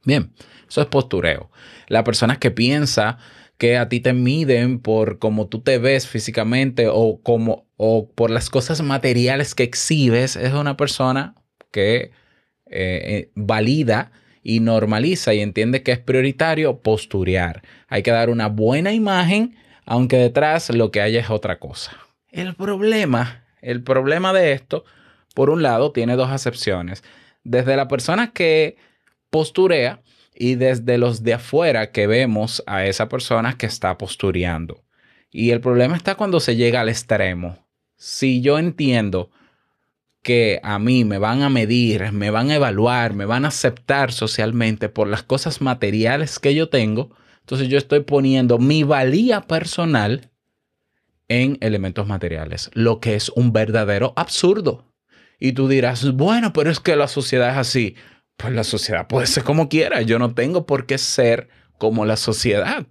Bien, 0.04 0.34
eso 0.68 0.82
es 0.82 0.88
postureo. 0.88 1.50
La 1.88 2.04
persona 2.04 2.38
que 2.38 2.52
piensa 2.52 3.18
que 3.58 3.78
a 3.78 3.88
ti 3.88 4.02
te 4.02 4.12
miden 4.12 4.80
por 4.80 5.20
cómo 5.20 5.48
tú 5.48 5.62
te 5.62 5.78
ves 5.78 6.06
físicamente 6.06 6.88
o, 6.90 7.22
como, 7.24 7.66
o 7.78 8.10
por 8.10 8.30
las 8.30 8.50
cosas 8.50 8.82
materiales 8.82 9.56
que 9.56 9.64
exhibes, 9.64 10.36
es 10.36 10.54
una 10.54 10.76
persona 10.76 11.36
que 11.72 12.12
eh, 12.66 13.02
eh, 13.06 13.32
valida 13.36 14.12
y 14.50 14.62
normaliza 14.62 15.36
y 15.36 15.42
entiende 15.42 15.84
que 15.84 15.92
es 15.92 16.00
prioritario 16.00 16.80
posturear. 16.80 17.62
Hay 17.88 18.02
que 18.02 18.10
dar 18.10 18.32
una 18.32 18.48
buena 18.48 18.92
imagen, 18.92 19.56
aunque 19.86 20.18
detrás 20.18 20.72
lo 20.72 20.90
que 20.90 21.02
haya 21.02 21.20
es 21.20 21.30
otra 21.30 21.60
cosa. 21.60 21.92
El 22.32 22.56
problema, 22.56 23.46
el 23.62 23.84
problema 23.84 24.34
de 24.34 24.54
esto, 24.54 24.86
por 25.36 25.52
un 25.52 25.62
lado, 25.62 25.92
tiene 25.92 26.16
dos 26.16 26.32
acepciones. 26.32 27.04
Desde 27.44 27.76
la 27.76 27.88
persona 27.88 28.32
que 28.32 28.78
posturea 29.30 30.02
y 30.34 30.56
desde 30.56 30.98
los 30.98 31.22
de 31.22 31.36
afuera 31.36 31.92
que 31.92 32.08
vemos 32.08 32.64
a 32.66 32.88
esa 32.88 33.08
persona 33.08 33.56
que 33.56 33.68
está 33.68 34.00
postureando. 34.00 34.84
Y 35.30 35.52
el 35.52 35.62
problema 35.62 35.96
está 35.96 36.16
cuando 36.16 36.40
se 36.40 36.56
llega 36.56 36.82
al 36.82 36.90
extremo. 36.90 37.68
Si 37.98 38.42
yo 38.42 38.58
entiendo 38.58 39.30
que 40.22 40.60
a 40.64 40.80
mí 40.80 41.06
me 41.06 41.18
van 41.18 41.42
a 41.42 41.50
medir, 41.50 42.12
me 42.12 42.30
van 42.30 42.52
a 42.52 42.56
evaluar, 42.56 43.14
me 43.14 43.26
van 43.26 43.46
a 43.46 43.50
aceptar 43.50 44.12
socialmente 44.12 44.90
por 44.90 45.08
las 45.08 45.24
cosas 45.24 45.62
materiales 45.62 46.40
que 46.40 46.54
yo 46.54 46.70
tengo, 46.70 47.16
entonces 47.42 47.68
yo 47.68 47.78
estoy 47.78 48.02
poniendo 48.02 48.60
mi 48.60 48.84
valía 48.84 49.42
personal 49.42 50.30
en 51.30 51.58
elementos 51.62 52.08
materiales, 52.08 52.70
lo 52.74 53.00
que 53.00 53.16
es 53.16 53.30
un 53.30 53.54
verdadero 53.54 54.14
absurdo. 54.16 54.86
Y 55.40 55.54
tú 55.54 55.68
dirás, 55.68 56.12
bueno, 56.14 56.52
pero 56.52 56.70
es 56.70 56.80
que 56.80 56.96
la 56.96 57.08
sociedad 57.08 57.52
es 57.52 57.58
así. 57.58 57.96
Pues 58.36 58.54
la 58.54 58.64
sociedad 58.64 59.08
puede 59.08 59.28
ser 59.28 59.44
como 59.44 59.70
quiera, 59.70 60.02
yo 60.02 60.20
no 60.20 60.34
tengo 60.34 60.66
por 60.66 60.86
qué 60.86 60.98
ser 60.98 61.50
como 61.78 62.06
la 62.06 62.18
sociedad. 62.18 62.88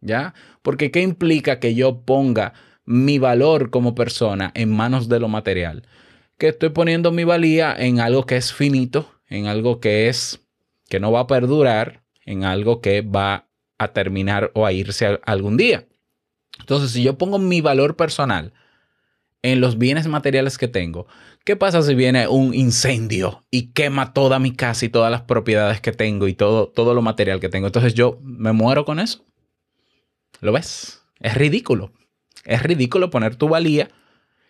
¿Ya? 0.00 0.34
Porque 0.62 0.90
¿qué 0.90 1.00
implica 1.02 1.60
que 1.60 1.74
yo 1.74 2.02
ponga 2.02 2.52
mi 2.84 3.18
valor 3.18 3.70
como 3.70 3.94
persona 3.94 4.52
en 4.54 4.70
manos 4.70 5.08
de 5.08 5.20
lo 5.20 5.28
material? 5.28 5.86
Que 6.42 6.48
estoy 6.48 6.70
poniendo 6.70 7.12
mi 7.12 7.22
valía 7.22 7.72
en 7.72 8.00
algo 8.00 8.26
que 8.26 8.36
es 8.36 8.52
finito, 8.52 9.08
en 9.28 9.46
algo 9.46 9.78
que 9.78 10.08
es 10.08 10.40
que 10.88 10.98
no 10.98 11.12
va 11.12 11.20
a 11.20 11.26
perdurar, 11.28 12.02
en 12.24 12.42
algo 12.42 12.80
que 12.80 13.00
va 13.00 13.46
a 13.78 13.92
terminar 13.92 14.50
o 14.54 14.66
a 14.66 14.72
irse 14.72 15.20
algún 15.24 15.56
día. 15.56 15.86
Entonces, 16.58 16.90
si 16.90 17.04
yo 17.04 17.16
pongo 17.16 17.38
mi 17.38 17.60
valor 17.60 17.94
personal 17.94 18.52
en 19.42 19.60
los 19.60 19.78
bienes 19.78 20.08
materiales 20.08 20.58
que 20.58 20.66
tengo, 20.66 21.06
¿qué 21.44 21.54
pasa 21.54 21.80
si 21.80 21.94
viene 21.94 22.26
un 22.26 22.54
incendio 22.54 23.44
y 23.52 23.68
quema 23.68 24.12
toda 24.12 24.40
mi 24.40 24.50
casa 24.50 24.84
y 24.84 24.88
todas 24.88 25.12
las 25.12 25.22
propiedades 25.22 25.80
que 25.80 25.92
tengo 25.92 26.26
y 26.26 26.34
todo, 26.34 26.66
todo 26.66 26.92
lo 26.92 27.02
material 27.02 27.38
que 27.38 27.50
tengo? 27.50 27.68
Entonces 27.68 27.94
yo 27.94 28.18
me 28.20 28.50
muero 28.50 28.84
con 28.84 28.98
eso. 28.98 29.24
¿Lo 30.40 30.50
ves? 30.50 31.04
Es 31.20 31.36
ridículo. 31.36 31.92
Es 32.44 32.64
ridículo 32.64 33.10
poner 33.10 33.36
tu 33.36 33.48
valía 33.48 33.90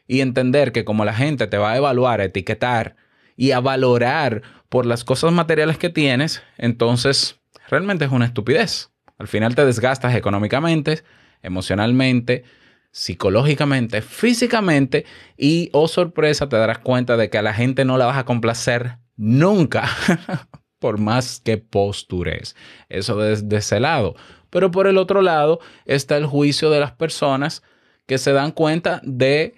y 0.06 0.20
entender 0.20 0.72
que 0.72 0.84
como 0.84 1.04
la 1.04 1.14
gente 1.14 1.46
te 1.46 1.58
va 1.58 1.72
a 1.72 1.76
evaluar, 1.76 2.20
a 2.20 2.24
etiquetar 2.24 2.96
y 3.36 3.52
a 3.52 3.60
valorar 3.60 4.42
por 4.68 4.86
las 4.86 5.04
cosas 5.04 5.32
materiales 5.32 5.78
que 5.78 5.90
tienes, 5.90 6.42
entonces 6.58 7.40
realmente 7.68 8.04
es 8.04 8.10
una 8.10 8.26
estupidez. 8.26 8.90
Al 9.18 9.28
final 9.28 9.54
te 9.54 9.64
desgastas 9.64 10.14
económicamente, 10.14 11.02
emocionalmente, 11.42 12.44
psicológicamente, 12.90 14.02
físicamente 14.02 15.06
y, 15.36 15.70
oh 15.72 15.88
sorpresa, 15.88 16.48
te 16.48 16.56
darás 16.56 16.78
cuenta 16.78 17.16
de 17.16 17.30
que 17.30 17.38
a 17.38 17.42
la 17.42 17.54
gente 17.54 17.84
no 17.84 17.98
la 17.98 18.06
vas 18.06 18.18
a 18.18 18.24
complacer 18.24 18.98
nunca, 19.16 19.88
por 20.78 20.98
más 20.98 21.40
que 21.44 21.58
postures. 21.58 22.54
Eso 22.88 23.16
desde 23.16 23.56
ese 23.56 23.80
lado. 23.80 24.14
Pero 24.50 24.70
por 24.70 24.86
el 24.86 24.98
otro 24.98 25.22
lado 25.22 25.60
está 25.86 26.16
el 26.16 26.26
juicio 26.26 26.70
de 26.70 26.80
las 26.80 26.92
personas 26.92 27.62
que 28.06 28.18
se 28.18 28.32
dan 28.32 28.52
cuenta 28.52 29.00
de 29.04 29.54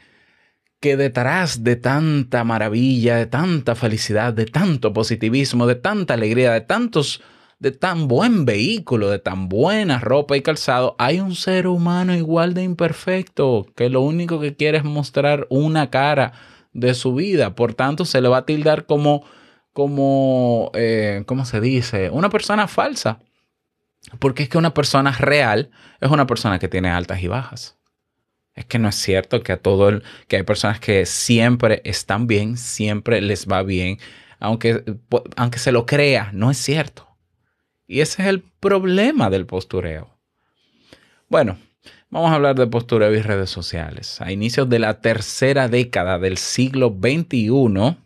que 0.84 0.98
detrás 0.98 1.64
de 1.64 1.76
tanta 1.76 2.44
maravilla, 2.44 3.16
de 3.16 3.24
tanta 3.24 3.74
felicidad, 3.74 4.34
de 4.34 4.44
tanto 4.44 4.92
positivismo, 4.92 5.66
de 5.66 5.76
tanta 5.76 6.12
alegría, 6.12 6.52
de 6.52 6.60
tantos, 6.60 7.22
de 7.58 7.70
tan 7.70 8.06
buen 8.06 8.44
vehículo, 8.44 9.08
de 9.08 9.18
tan 9.18 9.48
buena 9.48 9.98
ropa 9.98 10.36
y 10.36 10.42
calzado, 10.42 10.94
hay 10.98 11.20
un 11.20 11.36
ser 11.36 11.68
humano 11.68 12.14
igual 12.14 12.52
de 12.52 12.64
imperfecto, 12.64 13.64
que 13.74 13.88
lo 13.88 14.02
único 14.02 14.40
que 14.40 14.56
quiere 14.56 14.76
es 14.76 14.84
mostrar 14.84 15.46
una 15.48 15.88
cara 15.88 16.34
de 16.74 16.92
su 16.92 17.14
vida. 17.14 17.54
Por 17.54 17.72
tanto, 17.72 18.04
se 18.04 18.20
le 18.20 18.28
va 18.28 18.36
a 18.36 18.44
tildar 18.44 18.84
como, 18.84 19.24
como, 19.72 20.70
eh, 20.74 21.22
¿cómo 21.24 21.46
se 21.46 21.62
dice? 21.62 22.10
Una 22.10 22.28
persona 22.28 22.68
falsa. 22.68 23.20
Porque 24.18 24.42
es 24.42 24.48
que 24.50 24.58
una 24.58 24.74
persona 24.74 25.12
real 25.12 25.70
es 26.02 26.10
una 26.10 26.26
persona 26.26 26.58
que 26.58 26.68
tiene 26.68 26.90
altas 26.90 27.22
y 27.22 27.26
bajas. 27.28 27.78
Es 28.54 28.64
que 28.66 28.78
no 28.78 28.88
es 28.88 28.94
cierto 28.94 29.42
que 29.42 29.52
a 29.52 29.56
todo 29.56 29.88
el, 29.88 30.02
que 30.28 30.36
hay 30.36 30.42
personas 30.44 30.78
que 30.78 31.06
siempre 31.06 31.82
están 31.84 32.26
bien, 32.26 32.56
siempre 32.56 33.20
les 33.20 33.46
va 33.48 33.62
bien, 33.62 33.98
aunque, 34.38 34.84
aunque 35.36 35.58
se 35.58 35.72
lo 35.72 35.86
crea, 35.86 36.30
no 36.32 36.50
es 36.50 36.58
cierto. 36.58 37.08
Y 37.86 38.00
ese 38.00 38.22
es 38.22 38.28
el 38.28 38.42
problema 38.60 39.28
del 39.28 39.46
postureo. 39.46 40.16
Bueno, 41.28 41.58
vamos 42.10 42.30
a 42.30 42.34
hablar 42.34 42.54
de 42.54 42.66
postureo 42.66 43.12
y 43.12 43.20
redes 43.20 43.50
sociales. 43.50 44.20
A 44.20 44.30
inicios 44.30 44.68
de 44.68 44.78
la 44.78 45.00
tercera 45.00 45.68
década 45.68 46.18
del 46.18 46.38
siglo 46.38 46.96
XXI, 46.96 47.96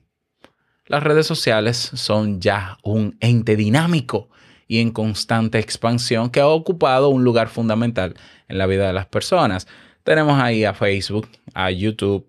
las 0.87 1.03
redes 1.03 1.27
sociales 1.27 1.77
son 1.77 2.41
ya 2.41 2.79
un 2.83 3.19
ente 3.21 3.57
dinámico 3.57 4.31
y 4.67 4.81
en 4.81 4.91
constante 4.91 5.59
expansión 5.59 6.31
que 6.31 6.41
ha 6.41 6.49
ocupado 6.49 7.11
un 7.11 7.25
lugar 7.25 7.49
fundamental 7.49 8.15
en 8.49 8.59
la 8.59 8.67
vida 8.67 8.87
de 8.87 8.93
las 8.95 9.07
personas. 9.07 9.67
Tenemos 10.09 10.41
ahí 10.41 10.65
a 10.65 10.73
Facebook, 10.73 11.29
a 11.53 11.71
YouTube, 11.71 12.27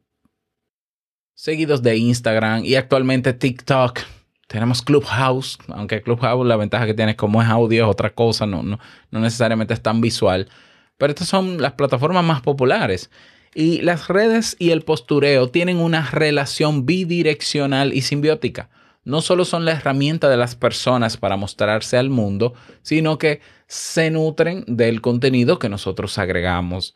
seguidos 1.33 1.81
de 1.81 1.95
Instagram 1.95 2.65
y 2.65 2.75
actualmente 2.75 3.31
TikTok. 3.31 4.01
Tenemos 4.49 4.81
Clubhouse, 4.81 5.57
aunque 5.69 6.01
Clubhouse 6.01 6.45
la 6.45 6.57
ventaja 6.57 6.85
que 6.85 6.93
tiene 6.93 7.11
es 7.11 7.17
como 7.17 7.41
es 7.41 7.47
audio 7.47 7.85
es 7.85 7.89
otra 7.89 8.09
cosa, 8.13 8.45
no, 8.45 8.63
no, 8.63 8.79
no 9.11 9.19
necesariamente 9.21 9.73
es 9.73 9.81
tan 9.81 10.01
visual. 10.01 10.49
Pero 10.97 11.11
estas 11.13 11.29
son 11.29 11.61
las 11.61 11.71
plataformas 11.71 12.25
más 12.25 12.41
populares. 12.41 13.11
Y 13.55 13.79
las 13.79 14.09
redes 14.09 14.57
y 14.59 14.71
el 14.71 14.81
postureo 14.81 15.47
tienen 15.49 15.77
una 15.77 16.05
relación 16.11 16.85
bidireccional 16.85 17.93
y 17.93 18.01
simbiótica. 18.01 18.69
No 19.05 19.21
solo 19.21 19.45
son 19.45 19.63
la 19.63 19.71
herramienta 19.71 20.27
de 20.27 20.35
las 20.35 20.53
personas 20.53 21.15
para 21.15 21.37
mostrarse 21.37 21.95
al 21.95 22.09
mundo, 22.09 22.55
sino 22.81 23.17
que 23.17 23.39
se 23.67 24.11
nutren 24.11 24.65
del 24.67 24.99
contenido 24.99 25.59
que 25.59 25.69
nosotros 25.69 26.17
agregamos 26.17 26.93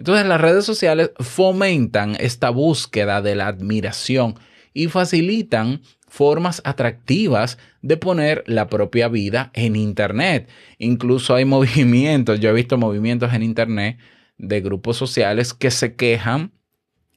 entonces 0.00 0.26
las 0.26 0.40
redes 0.40 0.64
sociales 0.64 1.10
fomentan 1.18 2.16
esta 2.18 2.48
búsqueda 2.48 3.20
de 3.20 3.34
la 3.34 3.48
admiración 3.48 4.36
y 4.72 4.86
facilitan 4.86 5.82
formas 6.08 6.62
atractivas 6.64 7.58
de 7.82 7.98
poner 7.98 8.42
la 8.46 8.68
propia 8.68 9.08
vida 9.08 9.50
en 9.52 9.76
Internet. 9.76 10.48
Incluso 10.78 11.34
hay 11.34 11.44
movimientos, 11.56 12.40
yo 12.40 12.48
he 12.48 12.54
visto 12.54 12.78
movimientos 12.78 13.34
en 13.34 13.42
Internet 13.42 13.98
de 14.38 14.62
grupos 14.62 14.96
sociales 14.96 15.52
que 15.52 15.70
se 15.70 15.94
quejan 15.96 16.52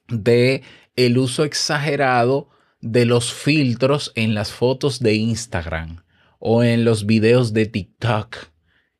de 0.08 0.60
el 0.94 1.16
uso 1.16 1.44
exagerado 1.44 2.50
de 2.82 3.06
los 3.06 3.32
filtros 3.32 4.12
en 4.14 4.34
las 4.34 4.52
fotos 4.52 5.00
de 5.00 5.14
Instagram 5.14 6.04
o 6.38 6.62
en 6.62 6.84
los 6.84 7.06
videos 7.06 7.54
de 7.54 7.64
TikTok 7.64 8.52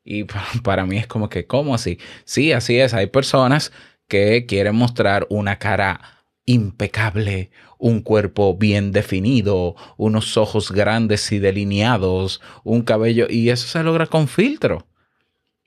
Y 0.05 0.25
pa- 0.25 0.47
para 0.63 0.87
mí 0.87 0.99
es 0.99 1.07
como 1.07 1.29
que, 1.29 1.47
¿cómo 1.47 1.75
así? 1.75 1.99
Sí, 2.25 2.53
así 2.53 2.79
es. 2.79 2.95
Hay 2.95 3.07
personas 3.09 3.73
que 4.09 4.47
quieren 4.47 4.77
mostrar 4.77 5.27
una 5.31 5.59
cara 5.59 6.01
impecable, 6.47 7.51
un 7.79 8.03
cuerpo 8.03 8.55
bien 8.57 8.93
definido, 8.93 9.77
unos 9.97 10.37
ojos 10.37 10.71
grandes 10.73 11.33
y 11.33 11.39
delineados, 11.39 12.41
un 12.65 12.83
cabello, 12.83 13.27
y 13.31 13.49
eso 13.49 13.67
se 13.67 13.83
logra 13.83 14.07
con 14.07 14.29
filtro. 14.29 14.87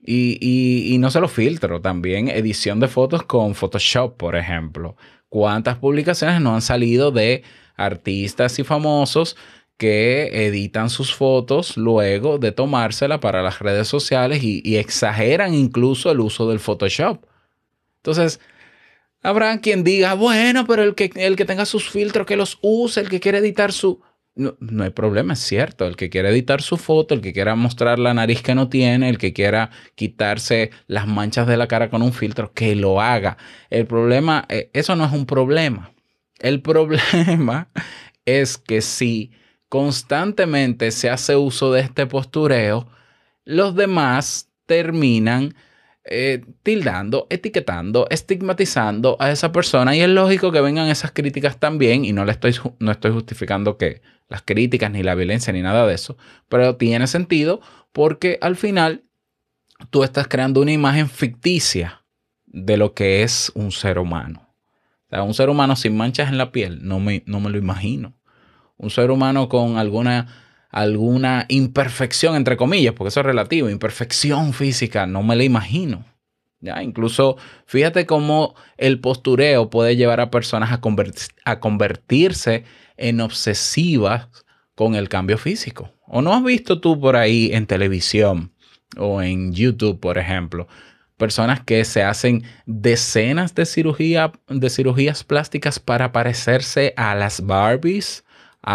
Y, 0.00 0.38
y- 0.40 0.94
y 0.94 0.98
no 0.98 1.10
solo 1.10 1.28
filtro, 1.28 1.80
también 1.80 2.28
edición 2.28 2.80
de 2.80 2.88
fotos 2.88 3.24
con 3.24 3.54
Photoshop, 3.54 4.16
por 4.16 4.36
ejemplo. 4.36 4.96
¿Cuántas 5.28 5.76
publicaciones 5.78 6.40
no 6.40 6.54
han 6.54 6.62
salido 6.62 7.10
de 7.10 7.42
artistas 7.76 8.58
y 8.58 8.64
famosos 8.64 9.36
que 9.78 10.46
editan 10.46 10.90
sus 10.90 11.14
fotos 11.14 11.76
luego 11.76 12.38
de 12.38 12.52
tomársela 12.52 13.20
para 13.20 13.42
las 13.42 13.60
redes 13.60 13.88
sociales 13.88 14.42
y, 14.42 14.76
exageran 14.76 15.54
incluso 15.54 16.10
el 16.10 16.20
uso 16.20 16.48
del 16.48 16.58
Photoshop? 16.58 17.24
Entonces, 17.98 18.40
habrá 19.22 19.60
quien 19.60 19.84
diga, 19.84 20.14
bueno, 20.14 20.66
pero 20.66 20.82
el 20.82 20.94
que, 20.94 21.10
el 21.14 21.36
que 21.36 21.44
tenga 21.44 21.64
sus 21.64 21.88
filtros, 21.88 22.26
que 22.26 22.36
los 22.36 22.58
use, 22.60 23.00
el 23.00 23.08
que 23.08 23.20
quiere 23.20 23.38
editar 23.38 23.72
su... 23.72 24.02
No, 24.34 24.56
no 24.60 24.84
hay 24.84 24.90
problema, 24.90 25.32
es 25.32 25.40
cierto. 25.40 25.86
El 25.86 25.96
que 25.96 26.10
quiere 26.10 26.28
editar 26.28 26.62
su 26.62 26.76
foto, 26.76 27.14
el 27.14 27.20
que 27.20 27.32
quiera 27.32 27.56
mostrar 27.56 27.98
la 27.98 28.14
nariz 28.14 28.42
que 28.42 28.54
no 28.54 28.68
tiene, 28.68 29.08
el 29.08 29.18
que 29.18 29.32
quiera 29.32 29.70
quitarse 29.96 30.70
las 30.86 31.08
manchas 31.08 31.46
de 31.46 31.56
la 31.56 31.66
cara 31.66 31.90
con 31.90 32.02
un 32.02 32.12
filtro, 32.12 32.52
que 32.52 32.76
lo 32.76 33.00
haga. 33.00 33.36
El 33.70 33.86
problema, 33.86 34.44
eh, 34.48 34.70
eso 34.74 34.94
no 34.94 35.04
es 35.04 35.12
un 35.12 35.26
problema. 35.26 35.92
El 36.38 36.62
problema 36.62 37.68
es 38.24 38.58
que 38.58 38.80
si 38.80 39.32
constantemente 39.68 40.90
se 40.90 41.10
hace 41.10 41.36
uso 41.36 41.72
de 41.72 41.80
este 41.80 42.06
postureo, 42.06 42.88
los 43.44 43.74
demás 43.74 44.50
terminan 44.66 45.54
eh, 46.04 46.42
tildando, 46.62 47.26
etiquetando, 47.28 48.06
estigmatizando 48.10 49.16
a 49.20 49.30
esa 49.30 49.52
persona 49.52 49.94
y 49.94 50.00
es 50.00 50.08
lógico 50.08 50.50
que 50.52 50.60
vengan 50.62 50.88
esas 50.88 51.12
críticas 51.12 51.58
también 51.58 52.04
y 52.04 52.12
no 52.12 52.24
le 52.24 52.32
estoy, 52.32 52.54
no 52.78 52.92
estoy 52.92 53.12
justificando 53.12 53.76
que 53.76 54.00
las 54.28 54.42
críticas 54.42 54.90
ni 54.90 55.02
la 55.02 55.14
violencia 55.14 55.52
ni 55.52 55.60
nada 55.60 55.86
de 55.86 55.94
eso, 55.94 56.16
pero 56.48 56.76
tiene 56.76 57.06
sentido 57.06 57.60
porque 57.92 58.38
al 58.40 58.56
final 58.56 59.04
tú 59.90 60.02
estás 60.02 60.28
creando 60.28 60.60
una 60.62 60.72
imagen 60.72 61.08
ficticia 61.08 62.04
de 62.46 62.76
lo 62.76 62.94
que 62.94 63.22
es 63.22 63.52
un 63.54 63.70
ser 63.70 63.98
humano. 63.98 64.48
O 65.06 65.10
sea, 65.10 65.22
un 65.22 65.34
ser 65.34 65.48
humano 65.48 65.76
sin 65.76 65.96
manchas 65.96 66.28
en 66.28 66.38
la 66.38 66.52
piel, 66.52 66.86
no 66.86 67.00
me, 67.00 67.22
no 67.26 67.40
me 67.40 67.50
lo 67.50 67.58
imagino. 67.58 68.17
Un 68.78 68.90
ser 68.90 69.10
humano 69.10 69.48
con 69.48 69.76
alguna, 69.76 70.26
alguna 70.70 71.44
imperfección, 71.48 72.36
entre 72.36 72.56
comillas, 72.56 72.94
porque 72.94 73.08
eso 73.08 73.20
es 73.20 73.26
relativo, 73.26 73.68
imperfección 73.68 74.52
física, 74.52 75.06
no 75.06 75.22
me 75.22 75.36
la 75.36 75.44
imagino. 75.44 76.04
¿Ya? 76.60 76.82
Incluso 76.82 77.36
fíjate 77.66 78.04
cómo 78.06 78.54
el 78.78 79.00
postureo 79.00 79.70
puede 79.70 79.94
llevar 79.94 80.20
a 80.20 80.30
personas 80.30 80.72
a, 80.72 80.80
a 81.44 81.60
convertirse 81.60 82.64
en 82.96 83.20
obsesivas 83.20 84.28
con 84.74 84.94
el 84.96 85.08
cambio 85.08 85.38
físico. 85.38 85.92
¿O 86.06 86.22
no 86.22 86.32
has 86.32 86.42
visto 86.42 86.80
tú 86.80 86.98
por 86.98 87.16
ahí 87.16 87.50
en 87.52 87.66
televisión 87.66 88.52
o 88.96 89.22
en 89.22 89.52
YouTube, 89.52 90.00
por 90.00 90.18
ejemplo, 90.18 90.66
personas 91.16 91.60
que 91.60 91.84
se 91.84 92.02
hacen 92.02 92.44
decenas 92.64 93.54
de, 93.54 93.66
cirugía, 93.66 94.32
de 94.48 94.70
cirugías 94.70 95.24
plásticas 95.24 95.78
para 95.78 96.12
parecerse 96.12 96.94
a 96.96 97.14
las 97.14 97.44
Barbies, 97.44 98.24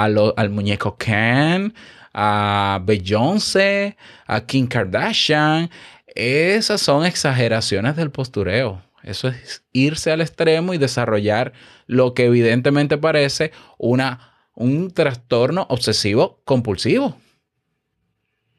al 0.02 0.50
muñeco 0.50 0.98
Ken, 0.98 1.74
a 2.14 2.82
Beyoncé, 2.84 3.96
a 4.26 4.42
Kim 4.46 4.68
Kardashian? 4.68 5.70
Esas 6.08 6.82
son 6.82 7.06
exageraciones 7.06 7.96
del 7.96 8.12
postureo. 8.12 8.82
Eso 9.04 9.28
es 9.28 9.64
irse 9.72 10.12
al 10.12 10.22
extremo 10.22 10.74
y 10.74 10.78
desarrollar 10.78 11.54
lo 11.88 12.14
que 12.14 12.26
evidentemente 12.26 12.98
parece 12.98 13.52
una, 13.78 14.34
un 14.56 14.92
trastorno 14.92 15.66
obsesivo 15.70 16.42
compulsivo. 16.46 17.18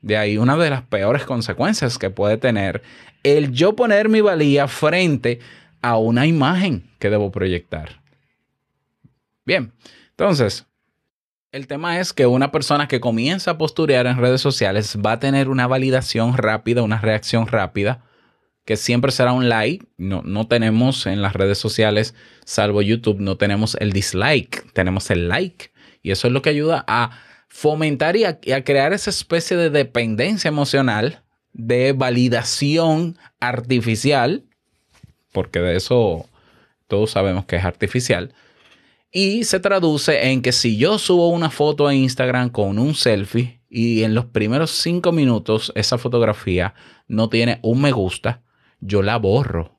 De 0.02 0.18
ahí 0.18 0.36
una 0.36 0.56
de 0.56 0.68
las 0.68 0.82
peores 0.82 1.24
consecuencias 1.24 1.96
que 1.96 2.10
puede 2.10 2.36
tener 2.36 2.82
el 3.22 3.52
yo 3.52 3.74
poner 3.74 4.10
mi 4.10 4.20
valía 4.20 4.68
frente 4.68 5.40
a 5.80 5.96
una 5.96 6.26
imagen 6.26 6.90
que 6.98 7.10
debo 7.10 7.32
proyectar. 7.32 8.02
Bien, 9.46 9.72
entonces, 10.10 10.66
el 11.54 11.68
tema 11.68 12.00
es 12.00 12.12
que 12.12 12.26
una 12.26 12.50
persona 12.50 12.88
que 12.88 12.98
comienza 12.98 13.52
a 13.52 13.58
posturear 13.58 14.08
en 14.08 14.18
redes 14.18 14.40
sociales 14.40 14.98
va 14.98 15.12
a 15.12 15.20
tener 15.20 15.48
una 15.48 15.68
validación 15.68 16.36
rápida, 16.36 16.82
una 16.82 16.98
reacción 16.98 17.46
rápida, 17.46 18.02
que 18.64 18.76
siempre 18.76 19.12
será 19.12 19.32
un 19.32 19.48
like. 19.48 19.86
No, 19.96 20.22
no 20.24 20.48
tenemos 20.48 21.06
en 21.06 21.22
las 21.22 21.34
redes 21.34 21.58
sociales, 21.58 22.16
salvo 22.44 22.82
YouTube, 22.82 23.20
no 23.20 23.36
tenemos 23.36 23.76
el 23.78 23.92
dislike, 23.92 24.72
tenemos 24.72 25.12
el 25.12 25.28
like. 25.28 25.70
Y 26.02 26.10
eso 26.10 26.26
es 26.26 26.32
lo 26.32 26.42
que 26.42 26.50
ayuda 26.50 26.84
a 26.88 27.12
fomentar 27.46 28.16
y 28.16 28.24
a, 28.24 28.40
y 28.42 28.50
a 28.50 28.64
crear 28.64 28.92
esa 28.92 29.10
especie 29.10 29.56
de 29.56 29.70
dependencia 29.70 30.48
emocional, 30.48 31.22
de 31.52 31.92
validación 31.92 33.16
artificial, 33.38 34.42
porque 35.30 35.60
de 35.60 35.76
eso 35.76 36.28
todos 36.88 37.12
sabemos 37.12 37.44
que 37.44 37.54
es 37.54 37.64
artificial. 37.64 38.34
Y 39.16 39.44
se 39.44 39.60
traduce 39.60 40.28
en 40.28 40.42
que 40.42 40.50
si 40.50 40.76
yo 40.76 40.98
subo 40.98 41.28
una 41.28 41.48
foto 41.48 41.86
a 41.86 41.94
Instagram 41.94 42.50
con 42.50 42.80
un 42.80 42.96
selfie 42.96 43.60
y 43.70 44.02
en 44.02 44.12
los 44.12 44.24
primeros 44.24 44.72
cinco 44.72 45.12
minutos 45.12 45.70
esa 45.76 45.98
fotografía 45.98 46.74
no 47.06 47.28
tiene 47.28 47.60
un 47.62 47.80
me 47.80 47.92
gusta, 47.92 48.42
yo 48.80 49.02
la 49.02 49.16
borro. 49.18 49.73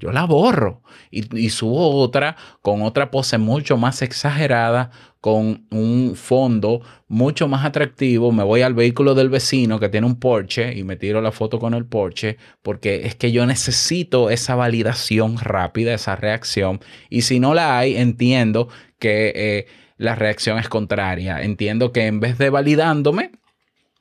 Yo 0.00 0.12
la 0.12 0.24
borro 0.24 0.82
y, 1.10 1.50
subo 1.50 2.00
otra 2.00 2.36
con 2.62 2.82
otra 2.82 3.10
pose 3.10 3.36
mucho 3.38 3.76
más 3.76 4.00
exagerada, 4.00 4.90
con 5.20 5.66
un 5.70 6.14
fondo 6.16 6.80
mucho 7.06 7.46
más 7.46 7.66
atractivo. 7.66 8.32
Me 8.32 8.42
voy 8.42 8.62
al 8.62 8.72
vehículo 8.72 9.14
del 9.14 9.28
vecino 9.28 9.78
que 9.78 9.90
tiene 9.90 10.06
un 10.06 10.18
Porsche 10.18 10.76
y 10.76 10.82
me 10.82 10.96
tiro 10.96 11.20
la 11.20 11.32
foto 11.32 11.58
con 11.58 11.74
el 11.74 11.84
Porsche 11.84 12.38
porque 12.62 13.06
es 13.06 13.14
que 13.14 13.30
yo 13.30 13.44
necesito 13.44 14.30
esa 14.30 14.54
validación 14.54 15.36
rápida, 15.38 15.92
esa 15.92 16.16
reacción. 16.16 16.80
Y 17.10 17.22
si 17.22 17.38
no 17.38 17.52
la 17.52 17.78
hay, 17.78 17.96
entiendo 17.96 18.68
que 18.98 19.32
eh, 19.36 19.66
la 19.98 20.14
reacción 20.14 20.58
es 20.58 20.70
contraria. 20.70 21.42
Entiendo 21.42 21.92
que 21.92 22.06
en 22.06 22.20
vez 22.20 22.38
de 22.38 22.48
validándome 22.48 23.32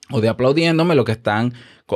o 0.09 0.21
de 0.21 0.29
aplaudiéndome, 0.29 0.95
lo 0.95 1.03
que 1.03 1.11
están 1.11 1.53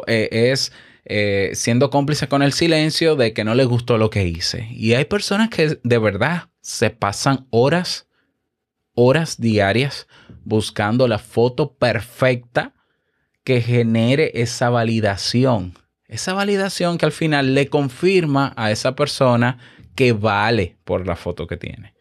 eh, 0.08 0.28
es 0.32 0.74
eh, 1.06 1.52
siendo 1.54 1.89
cómplices 1.89 2.30
con 2.30 2.44
el 2.44 2.54
silencio 2.54 3.16
de 3.16 3.34
que 3.34 3.44
no 3.44 3.56
les 3.56 3.68
gustó 3.68 3.98
lo 3.98 4.10
que 4.10 4.26
hice. 4.26 4.68
Y 4.72 4.94
hay 4.94 5.06
personas 5.06 5.50
que 5.50 5.80
de 5.84 5.98
verdad 5.98 6.50
se 6.62 6.89
pasan 6.89 7.48
horas, 7.50 8.08
horas 8.94 9.39
diarias 9.39 10.08
buscando 10.46 11.08
la 11.08 11.20
foto 11.20 11.74
perfecta 11.74 12.74
que 13.44 13.62
genere 13.62 14.32
esa 14.36 14.70
validación. 14.70 15.78
Esa 16.08 16.34
validación 16.34 16.98
que 16.98 17.06
al 17.06 17.12
final 17.12 17.54
le 17.56 17.68
confirma 17.68 18.54
a 18.56 18.72
esa 18.72 18.96
persona 18.96 19.58
que 19.96 20.13
vale 20.13 20.78
por 20.84 21.06
la 21.06 21.16
foto 21.16 21.48
que 21.48 21.58
tiene. 21.58 21.94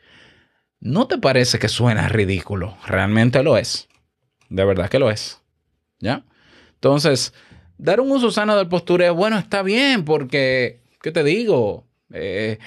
¿No 0.81 1.07
te 1.07 1.19
parece 1.19 1.59
que 1.59 1.69
suena 1.69 2.09
ridículo? 2.09 2.77
Realmente 2.87 3.43
lo 3.43 3.57
es. 3.57 3.89
De 4.49 4.65
verdad 4.65 4.89
que 4.91 4.99
lo 4.99 5.11
es. 5.11 5.41
¿Ya? 5.99 6.25
Entonces, 6.75 7.33
dar 7.79 8.01
un 8.01 8.11
uso 8.11 8.31
sano 8.31 8.57
del 8.57 8.69
postureo, 8.69 9.15
bueno, 9.15 9.39
está 9.39 9.63
bien 9.63 10.05
porque, 10.05 10.81
¿qué 11.01 11.13
te 11.13 11.25
digo? 11.25 11.87
Eh, 12.13 12.59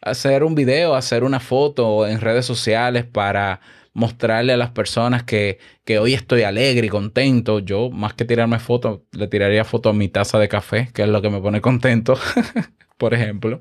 hacer 0.00 0.44
un 0.44 0.54
video, 0.54 0.94
hacer 0.94 1.24
una 1.24 1.40
foto 1.40 2.06
en 2.06 2.20
redes 2.20 2.46
sociales 2.46 3.04
para 3.04 3.60
mostrarle 3.92 4.52
a 4.52 4.56
las 4.56 4.70
personas 4.70 5.22
que, 5.22 5.58
que 5.84 5.98
hoy 5.98 6.14
estoy 6.14 6.42
alegre 6.42 6.86
y 6.86 6.90
contento. 6.90 7.60
Yo, 7.60 7.90
más 7.90 8.14
que 8.14 8.24
tirarme 8.24 8.58
fotos, 8.58 9.00
le 9.12 9.26
tiraría 9.26 9.64
foto 9.64 9.88
a 9.88 9.94
mi 9.94 10.08
taza 10.08 10.38
de 10.38 10.48
café, 10.48 10.90
que 10.92 11.02
es 11.02 11.08
lo 11.08 11.22
que 11.22 11.30
me 11.30 11.40
pone 11.40 11.60
contento, 11.60 12.18
por 12.98 13.14
ejemplo, 13.14 13.60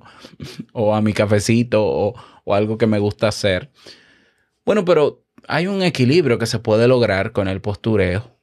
o 0.74 0.94
a 0.94 1.02
mi 1.02 1.14
cafecito 1.14 1.86
o, 1.86 2.16
o 2.44 2.54
algo 2.54 2.78
que 2.78 2.88
me 2.88 3.00
gusta 3.00 3.30
hacer. 3.30 3.72
Bueno, 4.66 4.84
pero 4.84 5.24
hay 5.48 5.68
un 5.68 5.84
equilibrio 5.84 6.38
que 6.38 6.48
se 6.48 6.60
puede 6.60 6.88
lograr 6.88 7.32
con 7.32 7.48
el 7.48 7.62
postureo, 7.62 8.38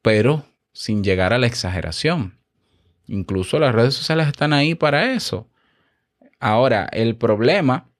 pero 0.00 0.44
sin 0.74 1.02
llegar 1.02 1.32
a 1.32 1.38
la 1.38 1.46
exageración. 1.46 2.38
Incluso 3.06 3.58
las 3.58 3.74
redes 3.74 3.94
sociales 3.94 4.26
están 4.26 4.52
ahí 4.52 4.74
para 4.74 5.12
eso. 5.12 5.48
Ahora, 6.40 6.88
el 6.92 7.16
problema 7.16 7.90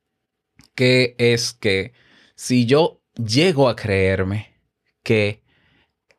que 0.74 1.14
es 1.18 1.54
que 1.54 1.92
si 2.34 2.66
yo 2.66 3.00
llego 3.16 3.68
a 3.68 3.76
creerme 3.76 4.60
que 5.02 5.42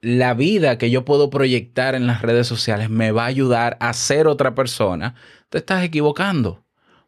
la 0.01 0.33
vida 0.33 0.77
que 0.77 0.89
yo 0.89 1.03
puedo 1.03 1.29
proyectar 1.29 1.95
en 1.95 2.07
las 2.07 2.21
redes 2.21 2.47
sociales 2.47 2.89
me 2.89 3.11
va 3.11 3.23
a 3.23 3.27
ayudar 3.27 3.77
a 3.79 3.91
ser 3.93 4.27
otra 4.27 4.55
persona, 4.55 5.15
te 5.49 5.57
estás 5.57 5.83
equivocando. 5.83 6.63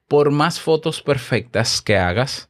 Por 0.07 0.31
más 0.31 0.59
fotos 0.59 1.01
perfectas 1.01 1.81
que 1.81 1.97
hagas, 1.97 2.49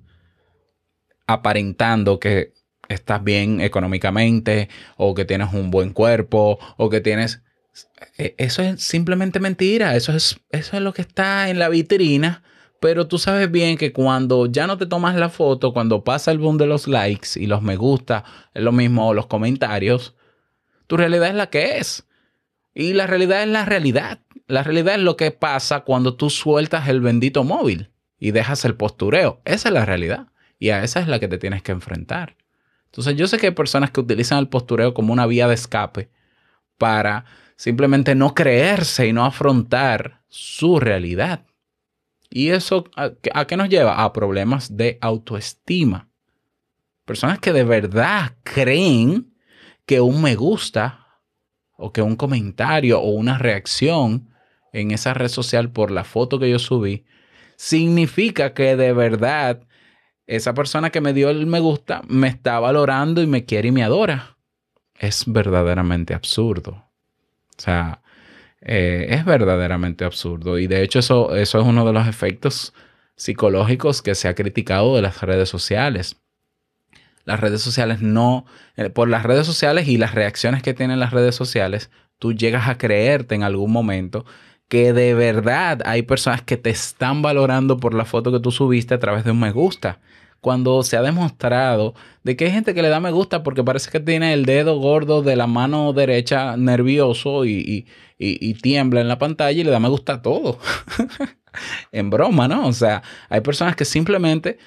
aparentando 1.25 2.19
que 2.19 2.53
estás 2.89 3.23
bien 3.23 3.61
económicamente 3.61 4.69
o 4.95 5.13
que 5.13 5.25
tienes 5.25 5.53
un 5.53 5.71
buen 5.71 5.91
cuerpo 5.91 6.59
o 6.77 6.89
que 6.89 7.01
tienes... 7.01 7.41
eh, 8.17 8.35
eso 8.37 8.61
es 8.61 8.81
simplemente 8.81 9.39
mentira. 9.39 9.95
Eso 9.95 10.13
es, 10.13 10.39
eso 10.51 10.77
es 10.77 10.83
lo 10.83 10.93
que 10.93 11.01
está 11.01 11.49
en 11.49 11.59
la 11.59 11.69
vitrina. 11.69 12.43
Pero 12.79 13.07
tú 13.07 13.17
sabes 13.17 13.49
bien 13.49 13.77
que 13.77 13.91
cuando 13.91 14.45
ya 14.45 14.67
no 14.67 14.77
te 14.77 14.85
tomas 14.85 15.15
la 15.15 15.29
foto, 15.29 15.73
cuando 15.73 16.03
pasa 16.03 16.31
el 16.31 16.37
boom 16.37 16.57
de 16.57 16.67
los 16.67 16.87
likes 16.87 17.29
y 17.35 17.47
los 17.47 17.61
me 17.61 17.75
gusta, 17.75 18.23
lo 18.53 18.71
mismo, 18.71 19.13
los 19.13 19.25
comentarios, 19.25 20.15
tu 20.85 20.95
realidad 20.95 21.29
es 21.29 21.35
la 21.35 21.49
que 21.49 21.77
es. 21.79 22.05
Y 22.75 22.93
la 22.93 23.07
realidad 23.07 23.41
es 23.41 23.49
la 23.49 23.65
realidad. 23.65 24.19
La 24.45 24.63
realidad 24.63 24.95
es 24.95 25.01
lo 25.01 25.17
que 25.17 25.31
pasa 25.31 25.81
cuando 25.81 26.15
tú 26.15 26.29
sueltas 26.29 26.87
el 26.87 27.01
bendito 27.01 27.43
móvil 27.43 27.89
y 28.19 28.31
dejas 28.31 28.63
el 28.65 28.75
postureo. 28.75 29.41
Esa 29.43 29.69
es 29.69 29.73
la 29.73 29.85
realidad. 29.85 30.27
Y 30.59 30.69
a 30.69 30.83
esa 30.83 30.99
es 30.99 31.07
la 31.07 31.19
que 31.19 31.27
te 31.27 31.39
tienes 31.39 31.63
que 31.63 31.71
enfrentar. 31.71 32.35
Entonces 32.87 33.15
yo 33.15 33.27
sé 33.27 33.37
que 33.37 33.47
hay 33.47 33.53
personas 33.53 33.91
que 33.91 33.99
utilizan 33.99 34.39
el 34.39 34.49
postureo 34.49 34.93
como 34.93 35.13
una 35.13 35.25
vía 35.25 35.47
de 35.47 35.53
escape 35.53 36.09
para 36.77 37.25
simplemente 37.55 38.15
no 38.15 38.33
creerse 38.33 39.07
y 39.07 39.13
no 39.13 39.25
afrontar 39.25 40.21
su 40.27 40.79
realidad. 40.79 41.45
¿Y 42.29 42.49
eso 42.49 42.85
a, 42.95 43.11
qué 43.45 43.57
nos 43.57 43.69
lleva? 43.69 44.03
A 44.03 44.13
problemas 44.13 44.75
de 44.75 44.97
autoestima. 45.01 46.09
Personas 47.05 47.39
que 47.39 47.53
de 47.53 47.63
verdad 47.63 48.35
creen 48.43 49.33
que 49.85 50.01
un 50.01 50.21
me 50.21 50.35
gusta 50.35 51.21
o 51.77 51.93
que 51.93 52.01
un 52.01 52.15
comentario 52.15 52.99
o 52.99 53.11
una 53.11 53.37
reacción 53.37 54.29
en 54.73 54.91
esa 54.91 55.13
red 55.13 55.29
social 55.29 55.71
por 55.71 55.91
la 55.91 56.03
foto 56.03 56.39
que 56.39 56.49
yo 56.49 56.59
subí, 56.59 57.05
significa 57.55 58.53
que 58.53 58.75
de 58.75 58.93
verdad 58.93 59.61
esa 60.27 60.53
persona 60.53 60.89
que 60.89 61.01
me 61.01 61.13
dio 61.13 61.29
el 61.29 61.47
me 61.47 61.59
gusta 61.59 62.01
me 62.07 62.27
está 62.27 62.59
valorando 62.59 63.21
y 63.21 63.27
me 63.27 63.45
quiere 63.45 63.69
y 63.69 63.71
me 63.71 63.83
adora. 63.83 64.37
Es 64.99 65.23
verdaderamente 65.25 66.13
absurdo. 66.13 66.71
O 66.71 67.61
sea, 67.61 68.01
eh, 68.61 69.07
es 69.09 69.25
verdaderamente 69.25 70.05
absurdo. 70.05 70.59
Y 70.59 70.67
de 70.67 70.83
hecho 70.83 70.99
eso, 70.99 71.35
eso 71.35 71.59
es 71.59 71.65
uno 71.65 71.85
de 71.85 71.93
los 71.93 72.07
efectos 72.07 72.73
psicológicos 73.15 74.01
que 74.01 74.15
se 74.15 74.27
ha 74.27 74.35
criticado 74.35 74.95
de 74.95 75.01
las 75.01 75.21
redes 75.21 75.49
sociales. 75.49 76.17
Las 77.25 77.39
redes 77.39 77.61
sociales 77.61 78.01
no, 78.01 78.45
eh, 78.75 78.89
por 78.89 79.09
las 79.09 79.23
redes 79.23 79.45
sociales 79.45 79.87
y 79.87 79.97
las 79.97 80.13
reacciones 80.13 80.61
que 80.61 80.73
tienen 80.73 80.99
las 80.99 81.11
redes 81.11 81.35
sociales, 81.35 81.89
tú 82.19 82.33
llegas 82.33 82.67
a 82.67 82.77
creerte 82.77 83.35
en 83.35 83.43
algún 83.43 83.71
momento 83.71 84.25
que 84.67 84.93
de 84.93 85.13
verdad 85.13 85.81
hay 85.85 86.03
personas 86.03 86.41
que 86.41 86.57
te 86.57 86.69
están 86.69 87.21
valorando 87.21 87.77
por 87.77 87.93
la 87.93 88.05
foto 88.05 88.31
que 88.31 88.39
tú 88.39 88.51
subiste 88.51 88.93
a 88.93 88.99
través 88.99 89.23
de 89.23 89.31
un 89.31 89.39
me 89.39 89.51
gusta. 89.51 89.99
Cuando 90.41 90.83
se 90.83 90.97
ha 90.97 91.01
demostrado 91.01 91.95
de 92.23 92.35
que 92.35 92.45
hay 92.45 92.51
gente 92.51 92.73
que 92.73 92.81
le 92.81 92.89
da 92.89 92.99
me 92.99 93.11
gusta 93.11 93.43
porque 93.43 93.63
parece 93.63 93.89
que 93.89 93.99
tiene 93.99 94.33
el 94.33 94.45
dedo 94.45 94.77
gordo 94.77 95.21
de 95.23 95.35
la 95.35 95.47
mano 95.47 95.93
derecha 95.93 96.57
nervioso 96.57 97.45
y, 97.45 97.51
y, 97.51 97.85
y, 98.19 98.53
tiembla 98.55 99.01
en 99.01 99.07
la 99.07 99.17
pantalla 99.17 99.59
y 99.59 99.63
le 99.63 99.71
da 99.71 99.79
me 99.79 99.89
gusta 99.89 100.13
a 100.13 100.21
todo. 100.21 100.59
en 101.91 102.09
broma, 102.09 102.47
¿no? 102.47 102.67
O 102.67 102.73
sea, 102.73 103.01
hay 103.29 103.41
personas 103.41 103.75
que 103.75 103.85
simplemente 103.85 104.59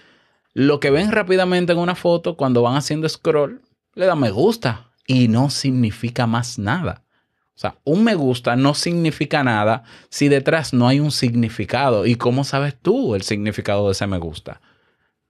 lo 0.54 0.80
que 0.80 0.90
ven 0.90 1.12
rápidamente 1.12 1.72
en 1.72 1.78
una 1.78 1.94
foto 1.94 2.36
cuando 2.36 2.62
van 2.62 2.76
haciendo 2.76 3.08
scroll, 3.08 3.62
le 3.94 4.06
dan 4.06 4.18
me 4.18 4.30
gusta 4.30 4.90
y 5.06 5.28
no 5.28 5.50
significa 5.50 6.26
más 6.26 6.58
nada. 6.58 7.04
O 7.60 7.62
sea, 7.62 7.76
un 7.84 8.04
me 8.04 8.14
gusta 8.14 8.56
no 8.56 8.72
significa 8.72 9.44
nada 9.44 9.82
si 10.08 10.28
detrás 10.30 10.72
no 10.72 10.88
hay 10.88 10.98
un 10.98 11.10
significado. 11.10 12.06
¿Y 12.06 12.14
cómo 12.14 12.42
sabes 12.42 12.74
tú 12.80 13.14
el 13.14 13.20
significado 13.20 13.84
de 13.84 13.92
ese 13.92 14.06
me 14.06 14.16
gusta? 14.16 14.62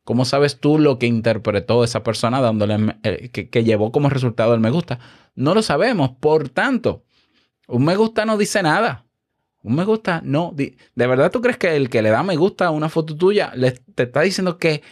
¿Cómo 0.05 0.25
sabes 0.25 0.61
tú 0.61 0.79
lo 0.79 1.01
que 1.01 1.09
interpretó 1.09 1.83
esa 1.83 2.05
persona 2.05 2.41
dándole 2.41 3.01
que, 3.33 3.51
que, 3.51 3.65
llevó 3.65 3.91
como 3.91 4.11
resultado 4.11 4.55
el 4.55 4.61
me 4.61 4.71
gusta? 4.71 5.01
No 5.35 5.57
lo 5.57 5.63
sabemos. 5.63 6.11
Por 6.21 6.49
tanto, 6.51 7.03
un 7.67 7.85
me 7.85 7.97
gusta 7.97 8.25
no 8.25 8.39
dice 8.39 8.63
nada. 8.63 9.07
Un 9.65 9.75
me 9.75 9.85
gusta 9.85 10.21
no. 10.23 10.55
¿De 10.55 10.77
verdad 10.95 11.33
tú 11.33 11.41
crees 11.41 11.59
que 11.59 11.75
el 11.75 11.91
que 11.91 12.01
le 12.01 12.11
da 12.11 12.23
me 12.23 12.37
gusta 12.37 12.67
a 12.67 12.71
una 12.71 12.89
foto 12.89 13.17
tuya 13.17 13.51
le, 13.57 13.73
te 13.73 14.05
está 14.05 14.21
diciendo 14.21 14.57
que 14.57 14.83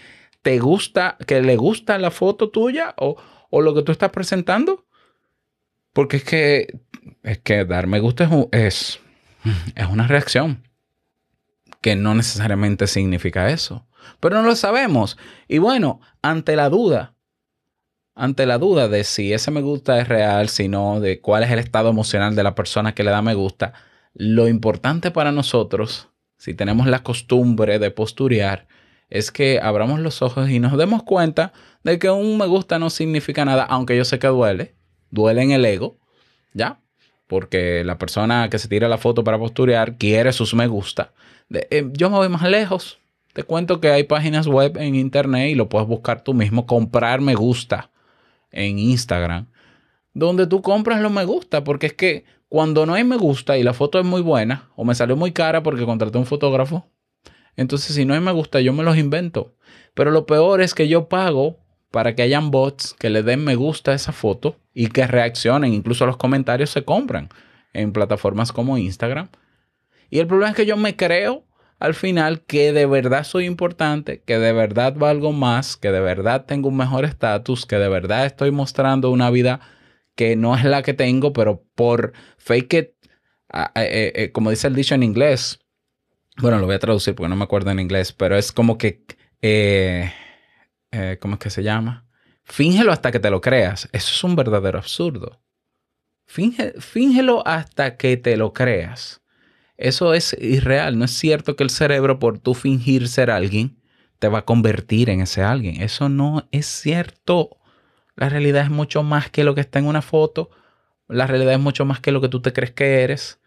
te 0.43 0.59
gusta, 0.59 1.17
que 1.25 1.41
le 1.41 1.57
gusta 1.57 1.99
la 1.99 2.11
foto 2.11 2.51
tuya 2.51 2.97
o, 2.99 3.17
o 3.49 3.61
lo 3.61 3.77
que 3.77 3.83
tú 3.83 3.93
estás 3.93 4.11
presentando? 4.11 4.87
Porque 5.93 6.19
es 6.19 6.25
que 6.25 6.81
es 7.23 7.39
que 7.39 7.65
dar 7.65 7.87
me 7.87 8.01
gusta 8.01 8.29
es, 8.53 9.01
es, 9.75 9.87
una 9.91 10.07
reacción 10.07 10.63
que 11.81 11.97
no 11.97 12.15
necesariamente 12.15 12.87
significa 12.87 13.51
eso. 13.51 13.87
Pero 14.21 14.41
no 14.41 14.49
lo 14.49 14.57
sabemos. 14.57 15.19
Y 15.49 15.59
bueno, 15.59 16.01
ante 16.23 16.57
la 16.57 16.69
duda, 16.69 17.15
ante 18.15 18.47
la 18.47 18.59
duda 18.59 18.89
de 18.89 19.05
si 19.05 19.33
ese 19.33 19.51
me 19.51 19.61
gusta 19.61 20.01
es 20.01 20.09
real, 20.09 20.49
si 20.49 20.69
no, 20.69 21.01
de 21.01 21.21
cuál 21.21 21.45
es 21.45 21.51
el 21.51 21.59
estado 21.59 21.91
emocional 21.91 22.35
de 22.35 22.43
la 22.43 22.55
persona 22.55 22.95
que 22.95 23.05
le 23.05 23.11
da 23.11 23.23
me 23.23 23.35
gusta, 23.35 23.75
lo 24.15 24.49
importante 24.49 25.11
para 25.11 25.31
nosotros, 25.31 26.09
si 26.37 26.55
tenemos 26.55 26.87
la 26.87 27.03
costumbre 27.03 27.79
de 27.79 27.91
posturear, 27.91 28.67
es 29.11 29.31
que 29.31 29.61
abramos 29.63 30.01
los 30.01 30.23
ojos 30.23 30.51
y 30.51 30.59
nos 30.59 30.77
demos 30.77 31.03
cuenta 31.03 31.53
de 31.83 31.99
que 31.99 32.11
un 32.11 32.37
me 32.37 32.47
gusta 32.47 32.79
no 32.79 32.91
significa 32.91 33.45
nada, 33.45 33.65
aunque 33.65 33.97
yo 33.97 34.05
sé 34.05 34.19
que 34.19 34.27
duele, 34.27 34.75
duele 35.11 35.43
en 35.43 35.53
el 35.53 35.65
ego, 35.65 35.99
¿ya? 36.53 36.81
Porque 37.29 37.85
la 37.85 37.99
persona 37.99 38.49
que 38.51 38.59
se 38.59 38.67
tira 38.69 38.89
la 38.89 38.99
foto 38.99 39.23
para 39.23 39.39
posturear 39.39 39.97
quiere 39.97 40.33
sus 40.33 40.55
me 40.55 40.67
gusta. 40.67 41.13
Eh, 41.51 41.89
yo 41.93 42.11
me 42.11 42.17
voy 42.17 42.29
más 42.29 42.43
lejos. 42.43 42.99
Te 43.35 43.45
cuento 43.45 43.81
que 43.81 43.91
hay 43.91 44.03
páginas 44.03 44.49
web 44.49 44.77
en 44.79 44.97
internet 44.97 45.51
y 45.51 45.55
lo 45.55 45.69
puedes 45.69 45.87
buscar 45.87 46.25
tú 46.25 46.35
mismo, 46.35 46.67
comprar 46.67 47.21
me 47.21 47.35
gusta 47.35 47.91
en 48.51 48.79
Instagram, 48.79 49.47
donde 50.15 50.47
tú 50.47 50.63
compras 50.63 51.01
los 51.01 51.13
me 51.13 51.25
gusta, 51.25 51.63
porque 51.63 51.87
es 51.87 51.93
que 51.93 52.25
cuando 52.49 52.87
no 52.87 52.95
hay 52.95 53.05
me 53.05 53.17
gusta 53.17 53.59
y 53.59 53.63
la 53.63 53.75
foto 53.75 54.01
es 54.01 54.07
muy 54.07 54.23
buena, 54.23 54.71
o 54.75 54.85
me 54.85 54.95
salió 54.95 55.15
muy 55.15 55.33
cara 55.33 55.63
porque 55.63 55.85
contraté 55.85 56.19
un 56.19 56.27
fotógrafo, 56.27 56.89
entonces 57.57 57.95
si 57.95 58.05
no 58.07 58.15
hay 58.15 58.21
me 58.21 58.33
gusta 58.33 58.61
yo 58.61 58.73
me 58.73 58.83
los 58.83 58.97
invento. 58.97 59.55
Pero 59.95 60.11
lo 60.11 60.27
peor 60.27 60.61
es 60.63 60.75
que 60.75 60.89
yo 60.89 61.09
pago 61.09 61.59
para 61.91 62.15
que 62.15 62.23
hayan 62.23 62.51
bots 62.51 62.95
que 62.99 63.11
le 63.11 63.23
den 63.23 63.45
me 63.45 63.57
gusta 63.57 63.93
a 63.93 63.95
esa 63.95 64.13
foto 64.13 64.57
y 64.75 64.89
que 64.89 65.07
reaccionen. 65.07 65.73
Incluso 65.73 66.07
los 66.07 66.17
comentarios 66.17 66.71
se 66.71 66.85
compran 66.85 67.29
en 67.73 67.93
plataformas 67.93 68.53
como 68.53 68.79
Instagram. 68.79 69.29
Y 70.11 70.19
el 70.19 70.27
problema 70.27 70.51
es 70.51 70.57
que 70.57 70.67
yo 70.67 70.77
me 70.77 70.97
creo 70.97 71.45
al 71.79 71.95
final 71.95 72.43
que 72.43 72.73
de 72.73 72.87
verdad 72.87 73.25
soy 73.25 73.45
importante, 73.45 74.23
que 74.25 74.39
de 74.39 74.53
verdad 74.53 74.95
valgo 74.97 75.33
más, 75.33 75.77
que 75.77 75.93
de 75.93 76.01
verdad 76.01 76.45
tengo 76.45 76.69
un 76.69 76.77
mejor 76.77 77.05
estatus, 77.05 77.67
que 77.67 77.77
de 77.77 77.89
verdad 77.89 78.27
estoy 78.27 78.51
mostrando 78.51 79.11
una 79.11 79.31
vida 79.31 79.61
que 80.17 80.35
no 80.35 80.57
es 80.57 80.65
la 80.65 80.83
que 80.83 80.95
tengo, 80.95 81.33
pero 81.33 81.63
por 81.77 82.13
fake 82.39 82.75
it, 82.75 82.89
eh, 83.77 84.13
eh, 84.15 84.33
como 84.33 84.51
dice 84.51 84.67
el 84.67 84.75
dicho 84.75 84.97
en 84.97 85.05
inglés, 85.05 85.61
bueno, 86.39 86.59
lo 86.59 86.67
voy 86.67 86.75
a 86.75 86.81
traducir 86.81 87.15
porque 87.15 87.29
no 87.29 87.37
me 87.37 87.45
acuerdo 87.45 87.71
en 87.71 87.81
inglés, 87.81 88.13
pero 88.13 88.37
es 88.37 88.53
como 88.53 88.77
que... 88.79 89.05
Eh, 90.91 91.19
¿cómo 91.21 91.35
es 91.35 91.41
que 91.41 91.51
se 91.51 91.63
llama? 91.63 92.07
Fíngelo 92.45 92.93
hasta 92.93 93.13
que 93.13 93.21
te 93.21 93.31
lo 93.31 93.41
creas. 93.41 93.89
Eso 93.93 94.13
es 94.13 94.25
un 94.25 94.37
verdadero 94.37 94.79
absurdo. 94.79 95.41
Finge, 96.27 96.75
fíngelo 96.81 97.47
hasta 97.47 97.97
que 97.97 98.17
te 98.17 98.37
lo 98.37 98.53
creas. 98.53 99.23
Eso 99.77 100.15
es 100.15 100.37
irreal. 100.41 100.99
No 100.99 101.05
es 101.05 101.13
cierto 101.13 101.57
que 101.57 101.65
el 101.65 101.71
cerebro, 101.71 102.19
por 102.19 102.39
tú 102.39 102.55
fingir 102.55 103.09
ser 103.09 103.31
alguien, 103.31 103.79
te 104.19 104.29
va 104.29 104.41
a 104.41 104.45
convertir 104.45 105.11
en 105.11 105.21
ese 105.21 105.43
alguien. 105.43 105.81
Eso 105.83 106.09
no 106.09 106.49
es 106.51 106.67
cierto. 106.67 107.59
La 108.17 108.29
realidad 108.29 108.65
es 108.65 108.71
mucho 108.71 109.03
más 109.03 109.31
que 109.31 109.45
lo 109.45 109.55
que 109.55 109.61
está 109.61 109.79
en 109.79 109.87
una 109.87 110.03
foto. 110.03 110.51
La 111.07 111.27
realidad 111.27 111.55
es 111.55 111.61
mucho 111.61 111.85
más 111.85 112.01
que 112.01 112.13
lo 112.13 112.21
que 112.21 112.29
tú 112.29 112.43
te 112.43 112.53
crees 112.53 112.73
que 112.73 113.03
eres. 113.03 113.39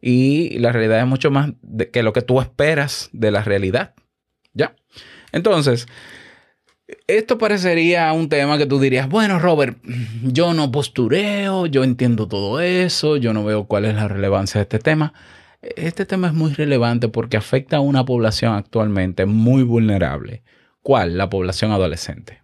Y 0.00 0.58
la 0.58 0.70
realidad 0.70 1.00
es 1.00 1.06
mucho 1.06 1.30
más 1.30 1.50
de 1.62 1.90
que 1.90 2.02
lo 2.02 2.12
que 2.12 2.22
tú 2.22 2.40
esperas 2.40 3.08
de 3.12 3.30
la 3.30 3.42
realidad. 3.42 3.94
¿Ya? 4.52 4.76
Entonces, 5.32 5.88
esto 7.06 7.38
parecería 7.38 8.12
un 8.12 8.28
tema 8.28 8.58
que 8.58 8.66
tú 8.66 8.78
dirías, 8.78 9.08
bueno, 9.08 9.38
Robert, 9.38 9.78
yo 10.22 10.52
no 10.52 10.70
postureo, 10.70 11.66
yo 11.66 11.84
entiendo 11.84 12.28
todo 12.28 12.60
eso, 12.60 13.16
yo 13.16 13.32
no 13.32 13.44
veo 13.44 13.64
cuál 13.64 13.86
es 13.86 13.94
la 13.94 14.08
relevancia 14.08 14.58
de 14.58 14.62
este 14.62 14.78
tema. 14.78 15.14
Este 15.62 16.04
tema 16.04 16.28
es 16.28 16.34
muy 16.34 16.52
relevante 16.52 17.08
porque 17.08 17.38
afecta 17.38 17.78
a 17.78 17.80
una 17.80 18.04
población 18.04 18.54
actualmente 18.54 19.24
muy 19.24 19.62
vulnerable. 19.62 20.42
¿Cuál? 20.82 21.16
La 21.16 21.30
población 21.30 21.72
adolescente. 21.72 22.42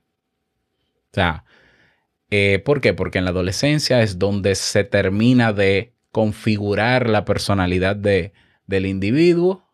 Eh, 2.30 2.62
¿por 2.64 2.80
qué? 2.80 2.94
Porque 2.94 3.18
en 3.18 3.24
la 3.24 3.30
adolescencia 3.30 4.02
es 4.02 4.18
donde 4.18 4.54
se 4.54 4.84
termina 4.84 5.52
de 5.52 5.92
configurar 6.12 7.10
la 7.10 7.24
personalidad 7.24 7.96
de, 7.96 8.32
del 8.66 8.86
individuo 8.86 9.68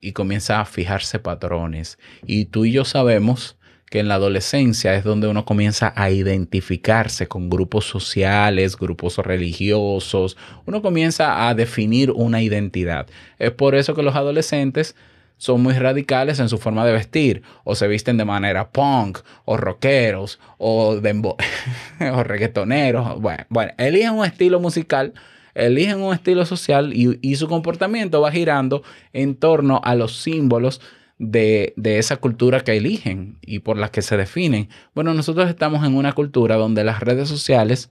y 0.00 0.12
comienza 0.12 0.60
a 0.60 0.66
fijarse 0.66 1.18
patrones. 1.18 1.98
Y 2.26 2.46
tú 2.46 2.66
y 2.66 2.72
yo 2.72 2.84
sabemos 2.84 3.56
que 3.90 4.00
en 4.00 4.08
la 4.08 4.14
adolescencia 4.14 4.94
es 4.94 5.04
donde 5.04 5.28
uno 5.28 5.44
comienza 5.44 5.92
a 5.96 6.10
identificarse 6.10 7.28
con 7.28 7.48
grupos 7.48 7.86
sociales, 7.86 8.76
grupos 8.76 9.18
religiosos, 9.18 10.36
uno 10.66 10.82
comienza 10.82 11.48
a 11.48 11.54
definir 11.54 12.10
una 12.10 12.42
identidad. 12.42 13.06
Es 13.38 13.52
por 13.52 13.74
eso 13.74 13.94
que 13.94 14.02
los 14.02 14.16
adolescentes 14.16 14.96
son 15.36 15.62
muy 15.62 15.74
radicales 15.74 16.40
en 16.40 16.48
su 16.48 16.58
forma 16.58 16.86
de 16.86 16.92
vestir, 16.92 17.42
o 17.64 17.74
se 17.74 17.88
visten 17.88 18.16
de 18.16 18.24
manera 18.24 18.70
punk, 18.70 19.18
o 19.44 19.56
rockeros, 19.56 20.40
o, 20.58 20.96
o 22.14 22.24
reggaetoneros. 22.24 23.20
Bueno, 23.20 23.44
bueno, 23.48 23.72
eligen 23.78 24.12
un 24.12 24.24
estilo 24.24 24.60
musical 24.60 25.12
eligen 25.54 26.00
un 26.00 26.12
estilo 26.12 26.44
social 26.46 26.92
y, 26.92 27.18
y 27.22 27.36
su 27.36 27.48
comportamiento 27.48 28.20
va 28.20 28.32
girando 28.32 28.82
en 29.12 29.36
torno 29.36 29.80
a 29.84 29.94
los 29.94 30.16
símbolos 30.20 30.80
de, 31.18 31.74
de, 31.76 31.98
esa 31.98 32.16
cultura 32.16 32.60
que 32.60 32.76
eligen 32.76 33.38
y 33.40 33.60
por 33.60 33.76
las 33.78 33.90
que 33.90 34.02
se 34.02 34.16
definen. 34.16 34.68
Bueno, 34.94 35.14
nosotros 35.14 35.48
estamos 35.48 35.86
en 35.86 35.96
una 35.96 36.12
cultura 36.12 36.56
donde 36.56 36.84
las 36.84 37.00
redes 37.00 37.28
sociales 37.28 37.90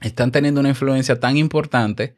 están 0.00 0.32
teniendo 0.32 0.60
una 0.60 0.70
influencia 0.70 1.18
tan 1.18 1.36
importante 1.36 2.14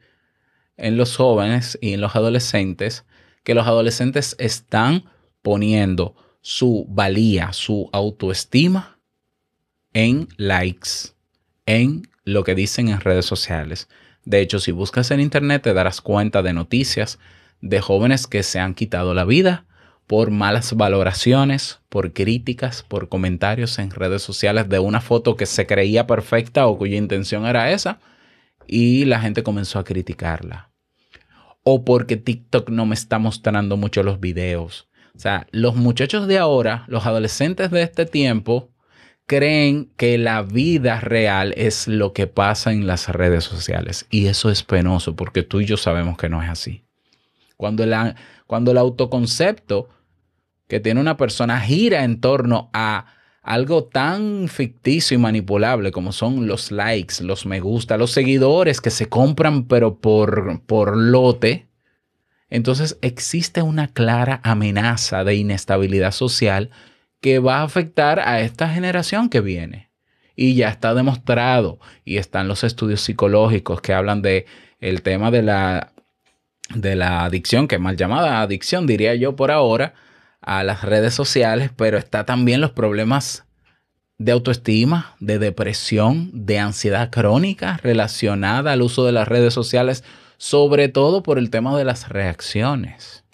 en 0.75 0.97
los 0.97 1.15
jóvenes 1.15 1.77
y 1.81 1.93
en 1.93 2.01
los 2.01 2.15
adolescentes 2.15 3.05
que 3.43 3.55
los 3.55 3.65
adolescentes 3.65 4.35
están 4.39 5.05
poniendo 5.41 6.15
su 6.41 6.85
valía, 6.89 7.53
su 7.53 7.89
autoestima 7.93 8.99
en 9.93 10.27
likes, 10.37 11.13
en 11.65 12.07
lo 12.23 12.43
que 12.43 12.55
dicen 12.55 12.89
en 12.89 12.99
redes 12.99 13.25
sociales. 13.25 13.87
De 14.25 14.41
hecho, 14.41 14.59
si 14.59 14.71
buscas 14.71 15.11
en 15.11 15.21
internet 15.21 15.63
te 15.63 15.73
darás 15.73 16.01
cuenta 16.01 16.41
de 16.41 16.53
noticias 16.53 17.19
de 17.61 17.79
jóvenes 17.79 18.27
que 18.27 18.43
se 18.43 18.59
han 18.59 18.75
quitado 18.75 19.13
la 19.13 19.23
vida 19.23 19.65
por 20.07 20.31
malas 20.31 20.73
valoraciones, 20.73 21.81
por 21.89 22.13
críticas, 22.13 22.81
por 22.81 23.09
comentarios 23.09 23.77
en 23.77 23.91
redes 23.91 24.21
sociales 24.21 24.69
de 24.69 24.79
una 24.79 25.01
foto 25.01 25.35
que 25.35 25.45
se 25.45 25.67
creía 25.67 26.07
perfecta 26.07 26.65
o 26.65 26.77
cuya 26.77 26.97
intención 26.97 27.45
era 27.45 27.71
esa 27.71 27.99
y 28.65 29.05
la 29.05 29.19
gente 29.19 29.43
comenzó 29.43 29.79
a 29.79 29.83
criticarla. 29.83 30.71
O 31.63 31.83
porque 31.83 32.15
TikTok 32.15 32.69
no 32.69 32.85
me 32.85 32.95
está 32.95 33.19
mostrando 33.19 33.75
mucho 33.75 34.01
los 34.01 34.21
videos. 34.21 34.87
O 35.13 35.19
sea, 35.19 35.45
los 35.51 35.75
muchachos 35.75 36.27
de 36.27 36.37
ahora, 36.37 36.85
los 36.87 37.05
adolescentes 37.05 37.69
de 37.71 37.81
este 37.81 38.05
tiempo, 38.05 38.69
creen 39.25 39.91
que 39.97 40.17
la 40.17 40.41
vida 40.41 41.01
real 41.01 41.53
es 41.57 41.89
lo 41.89 42.13
que 42.13 42.27
pasa 42.27 42.71
en 42.71 42.87
las 42.87 43.09
redes 43.09 43.43
sociales. 43.43 44.05
Y 44.09 44.27
eso 44.27 44.49
es 44.49 44.63
penoso 44.63 45.17
porque 45.17 45.43
tú 45.43 45.59
y 45.59 45.65
yo 45.65 45.75
sabemos 45.75 46.17
que 46.17 46.29
no 46.29 46.41
es 46.41 46.49
así. 46.49 46.85
Cuando, 47.57 47.83
cuando 48.45 48.71
el 48.71 48.77
autoconcepto 48.77 49.89
que 50.67 50.79
tiene 50.79 50.99
una 50.99 51.17
persona 51.17 51.59
gira 51.61 52.03
en 52.03 52.19
torno 52.19 52.69
a 52.73 53.05
algo 53.41 53.85
tan 53.85 54.49
ficticio 54.49 55.15
y 55.15 55.19
manipulable 55.19 55.91
como 55.91 56.11
son 56.11 56.47
los 56.47 56.71
likes, 56.71 57.23
los 57.23 57.45
me 57.45 57.61
gusta, 57.61 57.97
los 57.97 58.11
seguidores 58.11 58.81
que 58.81 58.89
se 58.89 59.07
compran 59.07 59.67
pero 59.67 59.99
por, 59.99 60.61
por 60.65 60.97
lote, 60.97 61.67
entonces 62.49 62.97
existe 63.01 63.61
una 63.61 63.87
clara 63.87 64.41
amenaza 64.43 65.23
de 65.23 65.35
inestabilidad 65.35 66.11
social 66.11 66.71
que 67.21 67.39
va 67.39 67.59
a 67.59 67.63
afectar 67.63 68.19
a 68.19 68.41
esta 68.41 68.69
generación 68.69 69.29
que 69.29 69.41
viene. 69.41 69.89
Y 70.35 70.55
ya 70.55 70.69
está 70.69 70.93
demostrado 70.93 71.79
y 72.05 72.17
están 72.17 72.47
los 72.47 72.63
estudios 72.63 73.01
psicológicos 73.01 73.81
que 73.81 73.93
hablan 73.93 74.21
de 74.21 74.45
el 74.79 75.01
tema 75.01 75.31
de 75.31 75.41
la, 75.41 75.93
de 76.75 76.95
la 76.95 77.25
adicción, 77.25 77.67
que 77.67 77.75
es 77.75 77.81
mal 77.81 77.97
llamada 77.97 78.41
adicción, 78.41 78.85
diría 78.85 79.15
yo 79.15 79.35
por 79.35 79.51
ahora, 79.51 79.95
a 80.47 80.63
las 80.63 80.81
redes 80.81 81.13
sociales, 81.13 81.71
pero 81.75 81.97
está 81.97 82.25
también 82.25 82.61
los 82.61 82.71
problemas 82.71 83.43
de 84.17 84.31
autoestima, 84.31 85.17
de 85.19 85.39
depresión, 85.39 86.31
de 86.33 86.57
ansiedad 86.57 87.09
crónica 87.09 87.77
relacionada 87.83 88.71
al 88.71 88.81
uso 88.81 89.05
de 89.05 89.11
las 89.11 89.27
redes 89.27 89.53
sociales, 89.53 90.05
sobre 90.37 90.87
todo 90.87 91.21
por 91.21 91.37
el 91.37 91.49
tema 91.49 91.77
de 91.77 91.83
las 91.83 92.07
reacciones. 92.07 93.25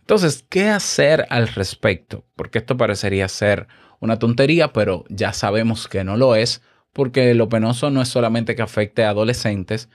Entonces, 0.00 0.44
¿qué 0.48 0.68
hacer 0.68 1.24
al 1.30 1.46
respecto? 1.46 2.24
Porque 2.34 2.58
esto 2.58 2.76
parecería 2.76 3.28
ser 3.28 3.68
una 4.00 4.18
tontería, 4.18 4.72
pero 4.72 5.04
ya 5.08 5.32
sabemos 5.32 5.86
que 5.86 6.02
no 6.02 6.16
lo 6.16 6.34
es, 6.34 6.62
porque 6.92 7.32
lo 7.34 7.48
penoso 7.48 7.90
no 7.90 8.02
es 8.02 8.08
solamente 8.08 8.56
que 8.56 8.62
afecte 8.62 9.04
a 9.04 9.10
adolescentes, 9.10 9.88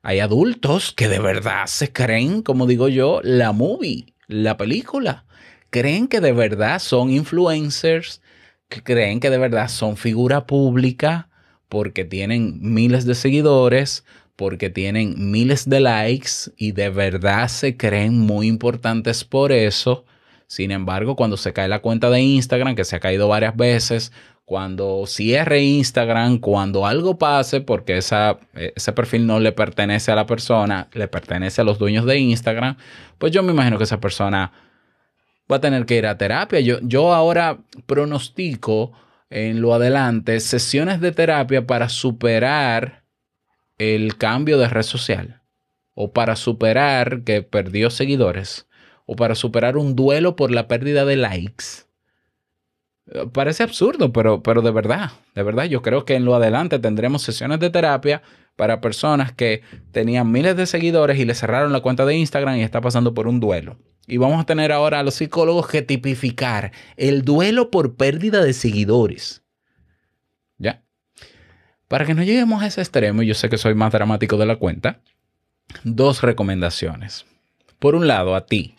hay 0.00 0.20
adultos 0.20 0.94
que 0.94 1.08
de 1.08 1.18
verdad 1.18 1.66
se 1.66 1.92
creen, 1.92 2.40
como 2.40 2.66
digo 2.66 2.88
yo, 2.88 3.20
la 3.22 3.52
movie, 3.52 4.14
la 4.28 4.56
película 4.56 5.26
creen 5.70 6.08
que 6.08 6.20
de 6.20 6.32
verdad 6.32 6.78
son 6.78 7.10
influencers, 7.10 8.20
que 8.68 8.82
creen 8.82 9.20
que 9.20 9.30
de 9.30 9.38
verdad 9.38 9.68
son 9.68 9.96
figura 9.96 10.46
pública 10.46 11.28
porque 11.68 12.04
tienen 12.04 12.58
miles 12.60 13.04
de 13.06 13.14
seguidores, 13.14 14.04
porque 14.36 14.70
tienen 14.70 15.30
miles 15.30 15.68
de 15.68 15.80
likes 15.80 16.52
y 16.56 16.72
de 16.72 16.90
verdad 16.90 17.48
se 17.48 17.76
creen 17.76 18.18
muy 18.18 18.46
importantes 18.46 19.24
por 19.24 19.52
eso. 19.52 20.04
Sin 20.46 20.70
embargo, 20.70 21.16
cuando 21.16 21.36
se 21.36 21.52
cae 21.52 21.68
la 21.68 21.80
cuenta 21.80 22.08
de 22.08 22.20
Instagram, 22.20 22.74
que 22.74 22.84
se 22.84 22.96
ha 22.96 23.00
caído 23.00 23.28
varias 23.28 23.56
veces, 23.56 24.12
cuando 24.46 25.04
cierre 25.06 25.62
Instagram, 25.62 26.38
cuando 26.38 26.86
algo 26.86 27.18
pase, 27.18 27.60
porque 27.60 27.98
ese 27.98 28.92
perfil 28.94 29.26
no 29.26 29.40
le 29.40 29.52
pertenece 29.52 30.10
a 30.10 30.14
la 30.14 30.24
persona, 30.24 30.88
le 30.94 31.06
pertenece 31.06 31.60
a 31.60 31.64
los 31.64 31.78
dueños 31.78 32.06
de 32.06 32.18
Instagram, 32.18 32.78
pues 33.18 33.30
yo 33.32 33.42
me 33.42 33.52
imagino 33.52 33.76
que 33.76 33.84
esa 33.84 34.00
persona 34.00 34.52
va 35.50 35.56
a 35.56 35.60
tener 35.60 35.86
que 35.86 35.96
ir 35.96 36.06
a 36.06 36.18
terapia. 36.18 36.60
Yo, 36.60 36.78
yo 36.82 37.14
ahora 37.14 37.58
pronostico 37.86 38.92
en 39.30 39.60
lo 39.60 39.74
adelante 39.74 40.40
sesiones 40.40 41.00
de 41.00 41.12
terapia 41.12 41.66
para 41.66 41.88
superar 41.88 43.04
el 43.78 44.16
cambio 44.16 44.58
de 44.58 44.68
red 44.68 44.82
social 44.82 45.42
o 45.94 46.12
para 46.12 46.36
superar 46.36 47.22
que 47.24 47.42
perdió 47.42 47.90
seguidores 47.90 48.66
o 49.06 49.16
para 49.16 49.34
superar 49.34 49.76
un 49.76 49.96
duelo 49.96 50.36
por 50.36 50.50
la 50.50 50.68
pérdida 50.68 51.04
de 51.04 51.16
likes. 51.16 51.86
Parece 53.32 53.62
absurdo, 53.62 54.12
pero, 54.12 54.42
pero 54.42 54.60
de 54.60 54.70
verdad, 54.70 55.12
de 55.34 55.42
verdad, 55.42 55.64
yo 55.64 55.80
creo 55.80 56.04
que 56.04 56.14
en 56.14 56.26
lo 56.26 56.34
adelante 56.34 56.78
tendremos 56.78 57.22
sesiones 57.22 57.58
de 57.58 57.70
terapia 57.70 58.22
para 58.58 58.80
personas 58.80 59.30
que 59.30 59.62
tenían 59.92 60.32
miles 60.32 60.56
de 60.56 60.66
seguidores 60.66 61.16
y 61.20 61.24
le 61.24 61.36
cerraron 61.36 61.72
la 61.72 61.78
cuenta 61.78 62.04
de 62.04 62.16
Instagram 62.16 62.56
y 62.56 62.64
está 62.64 62.80
pasando 62.80 63.14
por 63.14 63.28
un 63.28 63.38
duelo. 63.38 63.78
Y 64.08 64.16
vamos 64.16 64.40
a 64.40 64.46
tener 64.46 64.72
ahora 64.72 64.98
a 64.98 65.04
los 65.04 65.14
psicólogos 65.14 65.68
que 65.68 65.80
tipificar 65.80 66.72
el 66.96 67.22
duelo 67.22 67.70
por 67.70 67.94
pérdida 67.94 68.42
de 68.42 68.52
seguidores. 68.52 69.44
¿Ya? 70.58 70.82
Para 71.86 72.04
que 72.04 72.14
no 72.14 72.24
lleguemos 72.24 72.60
a 72.60 72.66
ese 72.66 72.80
extremo, 72.80 73.22
y 73.22 73.28
yo 73.28 73.34
sé 73.34 73.48
que 73.48 73.58
soy 73.58 73.76
más 73.76 73.92
dramático 73.92 74.36
de 74.36 74.46
la 74.46 74.56
cuenta, 74.56 75.02
dos 75.84 76.22
recomendaciones. 76.22 77.26
Por 77.78 77.94
un 77.94 78.08
lado, 78.08 78.34
a 78.34 78.44
ti, 78.44 78.74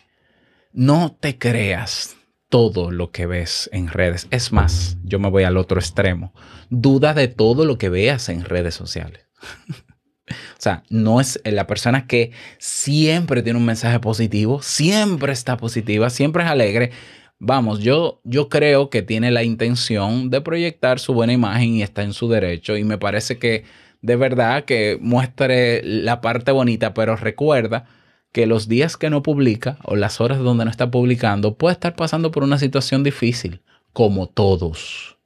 no 0.74 1.16
te 1.18 1.38
creas 1.38 2.18
todo 2.50 2.90
lo 2.90 3.12
que 3.12 3.24
ves 3.24 3.70
en 3.72 3.88
redes. 3.88 4.28
Es 4.30 4.52
más, 4.52 4.98
yo 5.04 5.18
me 5.18 5.30
voy 5.30 5.44
al 5.44 5.56
otro 5.56 5.80
extremo. 5.80 6.34
Duda 6.68 7.14
de 7.14 7.28
todo 7.28 7.64
lo 7.64 7.78
que 7.78 7.88
veas 7.88 8.28
en 8.28 8.44
redes 8.44 8.74
sociales. 8.74 9.29
O 10.30 10.62
sea, 10.62 10.84
no 10.90 11.20
es 11.20 11.40
la 11.44 11.66
persona 11.66 12.06
que 12.06 12.32
siempre 12.58 13.42
tiene 13.42 13.58
un 13.58 13.64
mensaje 13.64 13.98
positivo, 13.98 14.62
siempre 14.62 15.32
está 15.32 15.56
positiva, 15.56 16.10
siempre 16.10 16.44
es 16.44 16.50
alegre. 16.50 16.92
Vamos, 17.38 17.80
yo, 17.80 18.20
yo 18.24 18.48
creo 18.48 18.90
que 18.90 19.02
tiene 19.02 19.30
la 19.30 19.42
intención 19.42 20.30
de 20.30 20.40
proyectar 20.40 20.98
su 21.00 21.14
buena 21.14 21.32
imagen 21.32 21.70
y 21.70 21.82
está 21.82 22.02
en 22.02 22.12
su 22.12 22.28
derecho. 22.28 22.76
Y 22.76 22.84
me 22.84 22.98
parece 22.98 23.38
que 23.38 23.64
de 24.02 24.16
verdad 24.16 24.64
que 24.64 24.98
muestre 25.00 25.82
la 25.82 26.20
parte 26.20 26.52
bonita, 26.52 26.94
pero 26.94 27.16
recuerda 27.16 27.86
que 28.32 28.46
los 28.46 28.68
días 28.68 28.96
que 28.96 29.10
no 29.10 29.22
publica 29.22 29.78
o 29.82 29.96
las 29.96 30.20
horas 30.20 30.38
donde 30.38 30.64
no 30.64 30.70
está 30.70 30.90
publicando 30.90 31.56
puede 31.56 31.72
estar 31.72 31.96
pasando 31.96 32.30
por 32.30 32.44
una 32.44 32.58
situación 32.58 33.02
difícil, 33.02 33.62
como 33.92 34.28
todos. 34.28 35.18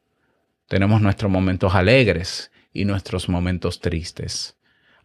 Tenemos 0.68 1.02
nuestros 1.02 1.30
momentos 1.30 1.74
alegres 1.74 2.50
y 2.74 2.84
nuestros 2.84 3.30
momentos 3.30 3.80
tristes. 3.80 4.56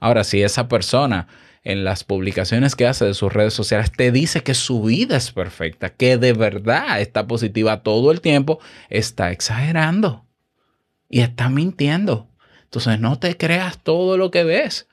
Ahora, 0.02 0.26
si 0.26 0.42
esa 0.42 0.68
persona 0.68 1.28
en 1.64 1.84
las 1.84 2.04
publicaciones 2.04 2.76
que 2.76 2.88
hace 2.88 3.06
de 3.06 3.14
sus 3.14 3.32
redes 3.32 3.54
sociales 3.54 3.92
te 3.92 4.12
dice 4.12 4.44
que 4.44 4.54
su 4.54 4.84
vida 4.84 5.16
es 5.18 5.32
perfecta, 5.32 5.90
que 5.90 6.18
de 6.18 6.34
verdad 6.34 7.00
está 7.00 7.28
positiva 7.28 7.84
todo 7.84 8.12
el 8.12 8.22
tiempo, 8.22 8.60
está 8.90 9.32
exagerando 9.32 10.26
y 11.10 11.22
está 11.22 11.50
mintiendo. 11.50 12.28
Entonces 12.64 13.00
no 13.00 13.20
te 13.20 13.38
creas 13.38 13.80
todo 13.84 14.18
lo 14.18 14.32
que 14.32 14.44
ves. 14.44 14.88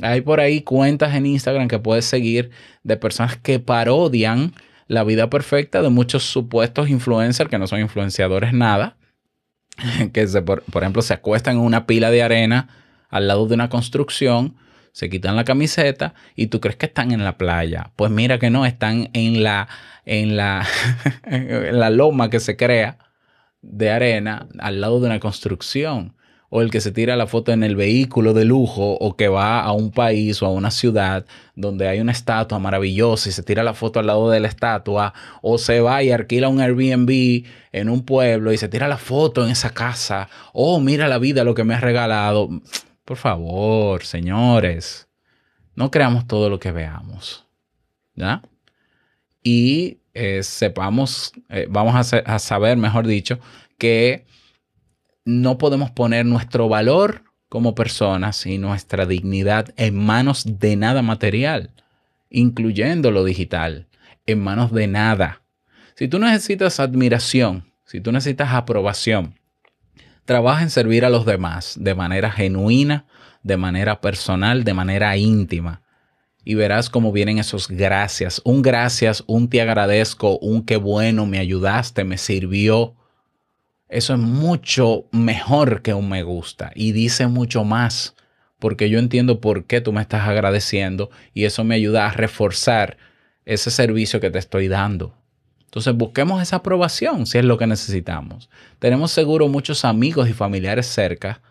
Hay 0.00 0.20
por 0.20 0.40
ahí 0.40 0.62
cuentas 0.62 1.14
en 1.14 1.26
Instagram 1.26 1.68
que 1.68 1.78
puedes 1.78 2.04
seguir 2.04 2.50
de 2.82 2.96
personas 2.96 3.36
que 3.36 3.58
parodian 3.58 4.54
la 4.88 5.04
vida 5.04 5.30
perfecta 5.30 5.82
de 5.82 5.88
muchos 5.88 6.24
supuestos 6.24 6.88
influencers 6.88 7.48
que 7.48 7.58
no 7.58 7.66
son 7.66 7.80
influenciadores 7.80 8.52
nada, 8.52 8.96
que 10.12 10.26
se, 10.26 10.42
por, 10.42 10.62
por 10.64 10.82
ejemplo 10.82 11.02
se 11.02 11.14
acuestan 11.14 11.56
en 11.56 11.62
una 11.62 11.86
pila 11.86 12.10
de 12.10 12.22
arena 12.22 12.68
al 13.08 13.28
lado 13.28 13.46
de 13.46 13.54
una 13.54 13.68
construcción, 13.68 14.56
se 14.92 15.08
quitan 15.08 15.36
la 15.36 15.44
camiseta 15.44 16.14
y 16.34 16.48
tú 16.48 16.60
crees 16.60 16.76
que 16.76 16.86
están 16.86 17.12
en 17.12 17.24
la 17.24 17.38
playa. 17.38 17.92
Pues 17.96 18.10
mira 18.10 18.38
que 18.38 18.50
no, 18.50 18.66
están 18.66 19.10
en 19.12 19.42
la, 19.42 19.68
en 20.04 20.36
la, 20.36 20.66
en 21.24 21.78
la 21.78 21.90
loma 21.90 22.30
que 22.30 22.40
se 22.40 22.56
crea 22.56 22.98
de 23.60 23.90
arena 23.90 24.48
al 24.58 24.80
lado 24.80 25.00
de 25.00 25.06
una 25.06 25.20
construcción. 25.20 26.16
O 26.54 26.60
el 26.60 26.70
que 26.70 26.82
se 26.82 26.92
tira 26.92 27.16
la 27.16 27.26
foto 27.26 27.50
en 27.50 27.62
el 27.62 27.76
vehículo 27.76 28.34
de 28.34 28.44
lujo 28.44 28.92
o 29.00 29.16
que 29.16 29.28
va 29.28 29.62
a 29.62 29.72
un 29.72 29.90
país 29.90 30.42
o 30.42 30.46
a 30.46 30.50
una 30.50 30.70
ciudad 30.70 31.24
donde 31.56 31.88
hay 31.88 31.98
una 31.98 32.12
estatua 32.12 32.58
maravillosa 32.58 33.30
y 33.30 33.32
se 33.32 33.42
tira 33.42 33.62
la 33.62 33.72
foto 33.72 34.00
al 34.00 34.06
lado 34.08 34.28
de 34.28 34.38
la 34.38 34.48
estatua. 34.48 35.14
O 35.40 35.56
se 35.56 35.80
va 35.80 36.02
y 36.02 36.10
alquila 36.10 36.50
un 36.50 36.60
Airbnb 36.60 37.46
en 37.72 37.88
un 37.88 38.04
pueblo 38.04 38.52
y 38.52 38.58
se 38.58 38.68
tira 38.68 38.86
la 38.86 38.98
foto 38.98 39.42
en 39.46 39.50
esa 39.50 39.70
casa. 39.70 40.28
Oh, 40.52 40.78
mira 40.78 41.08
la 41.08 41.16
vida, 41.16 41.42
lo 41.42 41.54
que 41.54 41.64
me 41.64 41.72
ha 41.72 41.80
regalado. 41.80 42.50
Por 43.06 43.16
favor, 43.16 44.04
señores. 44.04 45.08
No 45.74 45.90
creamos 45.90 46.26
todo 46.26 46.50
lo 46.50 46.58
que 46.60 46.70
veamos. 46.70 47.46
¿Ya? 48.14 48.42
Y 49.42 50.00
eh, 50.12 50.42
sepamos, 50.42 51.32
eh, 51.48 51.66
vamos 51.70 52.12
a 52.12 52.38
saber, 52.38 52.76
mejor 52.76 53.06
dicho, 53.06 53.38
que 53.78 54.26
no 55.24 55.58
podemos 55.58 55.90
poner 55.90 56.26
nuestro 56.26 56.68
valor 56.68 57.24
como 57.48 57.74
personas 57.74 58.46
y 58.46 58.58
nuestra 58.58 59.06
dignidad 59.06 59.74
en 59.76 59.96
manos 59.96 60.44
de 60.58 60.76
nada 60.76 61.02
material, 61.02 61.70
incluyendo 62.30 63.10
lo 63.10 63.24
digital, 63.24 63.88
en 64.26 64.42
manos 64.42 64.72
de 64.72 64.86
nada. 64.86 65.42
Si 65.94 66.08
tú 66.08 66.18
necesitas 66.18 66.80
admiración, 66.80 67.70
si 67.84 68.00
tú 68.00 68.10
necesitas 68.10 68.54
aprobación, 68.54 69.38
trabaja 70.24 70.62
en 70.62 70.70
servir 70.70 71.04
a 71.04 71.10
los 71.10 71.26
demás 71.26 71.76
de 71.78 71.94
manera 71.94 72.30
genuina, 72.30 73.06
de 73.42 73.56
manera 73.56 74.00
personal, 74.00 74.64
de 74.64 74.74
manera 74.74 75.16
íntima. 75.16 75.82
Y 76.44 76.54
verás 76.54 76.90
cómo 76.90 77.12
vienen 77.12 77.38
esos 77.38 77.68
gracias. 77.68 78.40
Un 78.44 78.62
gracias, 78.62 79.22
un 79.26 79.48
te 79.48 79.60
agradezco, 79.60 80.38
un 80.38 80.64
qué 80.64 80.76
bueno, 80.76 81.26
me 81.26 81.38
ayudaste, 81.38 82.02
me 82.04 82.18
sirvió. 82.18 82.96
Eso 83.92 84.14
es 84.14 84.20
mucho 84.20 85.04
mejor 85.12 85.82
que 85.82 85.92
un 85.92 86.08
me 86.08 86.22
gusta 86.22 86.72
y 86.74 86.92
dice 86.92 87.26
mucho 87.26 87.62
más 87.62 88.14
porque 88.58 88.88
yo 88.88 88.98
entiendo 88.98 89.38
por 89.38 89.66
qué 89.66 89.82
tú 89.82 89.92
me 89.92 90.00
estás 90.00 90.26
agradeciendo 90.26 91.10
y 91.34 91.44
eso 91.44 91.62
me 91.62 91.74
ayuda 91.74 92.06
a 92.06 92.12
reforzar 92.12 92.96
ese 93.44 93.70
servicio 93.70 94.18
que 94.18 94.30
te 94.30 94.38
estoy 94.38 94.68
dando. 94.68 95.14
Entonces 95.64 95.94
busquemos 95.94 96.40
esa 96.40 96.56
aprobación 96.56 97.26
si 97.26 97.36
es 97.36 97.44
lo 97.44 97.58
que 97.58 97.66
necesitamos. 97.66 98.48
Tenemos 98.78 99.10
seguro 99.12 99.48
muchos 99.48 99.84
amigos 99.84 100.26
y 100.30 100.32
familiares 100.32 100.86
cerca 100.86 101.42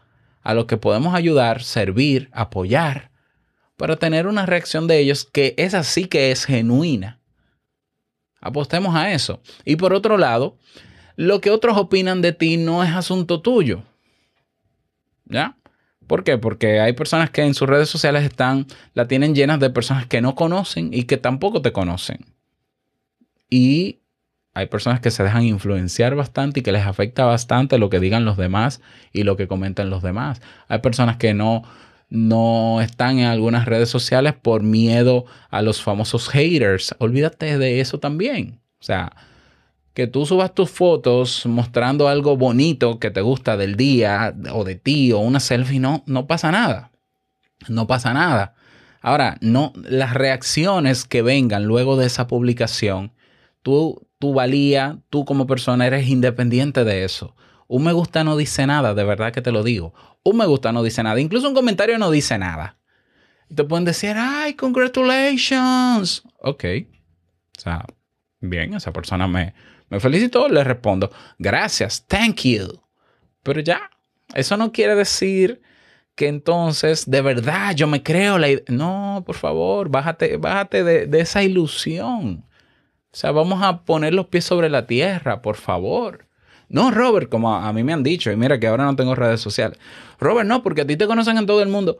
a 0.41 0.55
los 0.55 0.65
que 0.65 0.77
podemos 0.77 1.13
ayudar, 1.13 1.61
servir, 1.61 2.27
apoyar, 2.31 3.11
para 3.77 3.97
tener 3.97 4.25
una 4.25 4.47
reacción 4.47 4.87
de 4.87 4.97
ellos 4.97 5.25
que 5.25 5.53
esa 5.57 5.83
sí 5.83 6.05
que 6.05 6.31
es 6.31 6.45
genuina. 6.45 7.19
Apostemos 8.39 8.95
a 8.95 9.11
eso. 9.11 9.41
Y 9.63 9.75
por 9.75 9.93
otro 9.93 10.17
lado, 10.17 10.57
lo 11.21 11.39
que 11.39 11.51
otros 11.51 11.77
opinan 11.77 12.23
de 12.23 12.31
ti 12.31 12.57
no 12.57 12.83
es 12.83 12.89
asunto 12.89 13.41
tuyo. 13.41 13.83
¿Ya? 15.25 15.55
¿Por 16.07 16.23
qué? 16.23 16.39
Porque 16.39 16.79
hay 16.79 16.93
personas 16.93 17.29
que 17.29 17.43
en 17.43 17.53
sus 17.53 17.69
redes 17.69 17.89
sociales 17.89 18.23
están, 18.23 18.65
la 18.95 19.07
tienen 19.07 19.35
llenas 19.35 19.59
de 19.59 19.69
personas 19.69 20.07
que 20.07 20.19
no 20.19 20.33
conocen 20.33 20.89
y 20.91 21.03
que 21.03 21.17
tampoco 21.17 21.61
te 21.61 21.71
conocen. 21.71 22.25
Y 23.51 23.99
hay 24.55 24.65
personas 24.65 24.99
que 24.99 25.11
se 25.11 25.21
dejan 25.21 25.43
influenciar 25.43 26.15
bastante 26.15 26.61
y 26.61 26.63
que 26.63 26.71
les 26.71 26.87
afecta 26.87 27.23
bastante 27.23 27.77
lo 27.77 27.91
que 27.91 27.99
digan 27.99 28.25
los 28.25 28.35
demás 28.35 28.81
y 29.13 29.21
lo 29.21 29.37
que 29.37 29.47
comentan 29.47 29.91
los 29.91 30.01
demás. 30.01 30.41
Hay 30.69 30.79
personas 30.79 31.17
que 31.17 31.35
no, 31.35 31.61
no 32.09 32.81
están 32.81 33.19
en 33.19 33.25
algunas 33.25 33.67
redes 33.67 33.89
sociales 33.89 34.33
por 34.33 34.63
miedo 34.63 35.25
a 35.51 35.61
los 35.61 35.83
famosos 35.83 36.29
haters. 36.29 36.95
Olvídate 36.97 37.59
de 37.59 37.79
eso 37.79 37.99
también. 37.99 38.59
O 38.79 38.83
sea, 38.83 39.13
que 39.93 40.07
tú 40.07 40.25
subas 40.25 40.53
tus 40.53 40.69
fotos 40.69 41.45
mostrando 41.45 42.07
algo 42.07 42.37
bonito 42.37 42.99
que 42.99 43.11
te 43.11 43.21
gusta 43.21 43.57
del 43.57 43.75
día 43.75 44.33
o 44.53 44.63
de 44.63 44.75
ti 44.75 45.11
o 45.11 45.19
una 45.19 45.39
selfie, 45.39 45.79
no, 45.79 46.03
no 46.05 46.27
pasa 46.27 46.51
nada. 46.51 46.91
No 47.67 47.87
pasa 47.87 48.13
nada. 48.13 48.55
Ahora, 49.01 49.37
no, 49.41 49.73
las 49.75 50.13
reacciones 50.13 51.05
que 51.05 51.21
vengan 51.21 51.65
luego 51.65 51.97
de 51.97 52.05
esa 52.05 52.27
publicación, 52.27 53.13
tú, 53.61 54.07
tu 54.19 54.33
valía, 54.33 54.99
tú 55.09 55.25
como 55.25 55.47
persona 55.47 55.87
eres 55.87 56.07
independiente 56.07 56.83
de 56.83 57.03
eso. 57.03 57.35
Un 57.67 57.83
me 57.83 57.93
gusta 57.93 58.23
no 58.23 58.37
dice 58.37 58.67
nada, 58.67 58.93
de 58.93 59.03
verdad 59.03 59.33
que 59.33 59.41
te 59.41 59.51
lo 59.51 59.63
digo. 59.63 59.93
Un 60.23 60.37
me 60.37 60.45
gusta 60.45 60.71
no 60.71 60.83
dice 60.83 61.03
nada. 61.03 61.19
Incluso 61.19 61.47
un 61.47 61.55
comentario 61.55 61.97
no 61.97 62.11
dice 62.11 62.37
nada. 62.37 62.77
Te 63.53 63.63
pueden 63.63 63.85
decir, 63.85 64.15
ay, 64.17 64.53
congratulations. 64.53 66.23
Ok. 66.39 66.63
O 67.57 67.61
sea, 67.61 67.85
bien, 68.41 68.73
esa 68.73 68.91
persona 68.91 69.27
me, 69.27 69.53
me 69.89 69.99
felicitó, 69.99 70.49
le 70.49 70.63
respondo, 70.63 71.11
gracias, 71.39 72.05
thank 72.07 72.41
you. 72.41 72.81
Pero 73.43 73.61
ya, 73.61 73.89
eso 74.33 74.57
no 74.57 74.71
quiere 74.71 74.95
decir 74.95 75.61
que 76.15 76.27
entonces 76.27 77.09
de 77.09 77.21
verdad 77.21 77.73
yo 77.75 77.87
me 77.87 78.03
creo 78.03 78.37
la 78.37 78.49
idea. 78.49 78.63
No, 78.67 79.23
por 79.25 79.35
favor, 79.35 79.89
bájate, 79.89 80.37
bájate 80.37 80.83
de, 80.83 81.07
de 81.07 81.19
esa 81.21 81.43
ilusión. 81.43 82.45
O 83.13 83.15
sea, 83.15 83.31
vamos 83.31 83.61
a 83.63 83.83
poner 83.83 84.13
los 84.13 84.27
pies 84.27 84.45
sobre 84.45 84.69
la 84.69 84.87
tierra, 84.87 85.41
por 85.41 85.55
favor. 85.55 86.27
No, 86.69 86.91
Robert, 86.91 87.27
como 87.29 87.53
a, 87.53 87.67
a 87.67 87.73
mí 87.73 87.83
me 87.83 87.91
han 87.91 88.03
dicho, 88.03 88.31
y 88.31 88.37
mira 88.37 88.59
que 88.59 88.67
ahora 88.67 88.85
no 88.85 88.95
tengo 88.95 89.15
redes 89.15 89.41
sociales. 89.41 89.77
Robert, 90.19 90.47
no, 90.47 90.63
porque 90.63 90.81
a 90.81 90.87
ti 90.87 90.95
te 90.95 91.07
conocen 91.07 91.37
en 91.37 91.45
todo 91.45 91.61
el 91.61 91.67
mundo. 91.69 91.97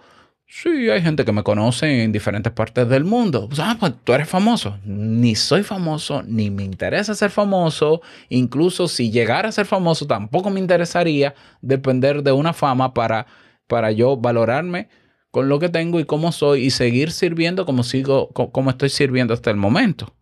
Sí, 0.54 0.90
hay 0.90 1.02
gente 1.02 1.24
que 1.24 1.32
me 1.32 1.44
conoce 1.44 2.04
en 2.04 2.12
diferentes 2.12 2.52
partes 2.52 2.88
del 2.90 3.06
mundo. 3.06 3.48
Ah, 3.58 3.78
pues 3.80 3.94
tú 4.04 4.12
eres 4.12 4.28
famoso. 4.28 4.78
Ni 4.84 5.34
soy 5.34 5.64
famoso, 5.64 6.24
ni 6.24 6.50
me 6.50 6.64
interesa 6.64 7.16
ser 7.16 7.32
famoso. 7.32 8.02
Incluso 8.28 8.90
si 8.90 9.12
llegara 9.12 9.48
a 9.48 9.52
ser 9.54 9.66
famoso, 9.66 10.06
tampoco 10.08 10.50
me 10.50 10.60
interesaría 10.60 11.34
depender 11.62 12.22
de 12.22 12.34
una 12.34 12.52
fama 12.52 12.94
para, 12.94 13.28
para 13.68 13.92
yo 13.92 14.18
valorarme 14.18 14.90
con 15.32 15.48
lo 15.48 15.58
que 15.58 15.70
tengo 15.70 16.02
y 16.02 16.06
cómo 16.06 16.34
soy 16.34 16.66
y 16.66 16.72
seguir 16.72 17.12
sirviendo 17.12 17.66
como 17.66 17.84
sigo, 17.84 18.28
co- 18.34 18.52
como 18.52 18.72
estoy 18.72 18.90
sirviendo 18.90 19.34
hasta 19.34 19.52
el 19.52 19.56
momento. 19.58 20.14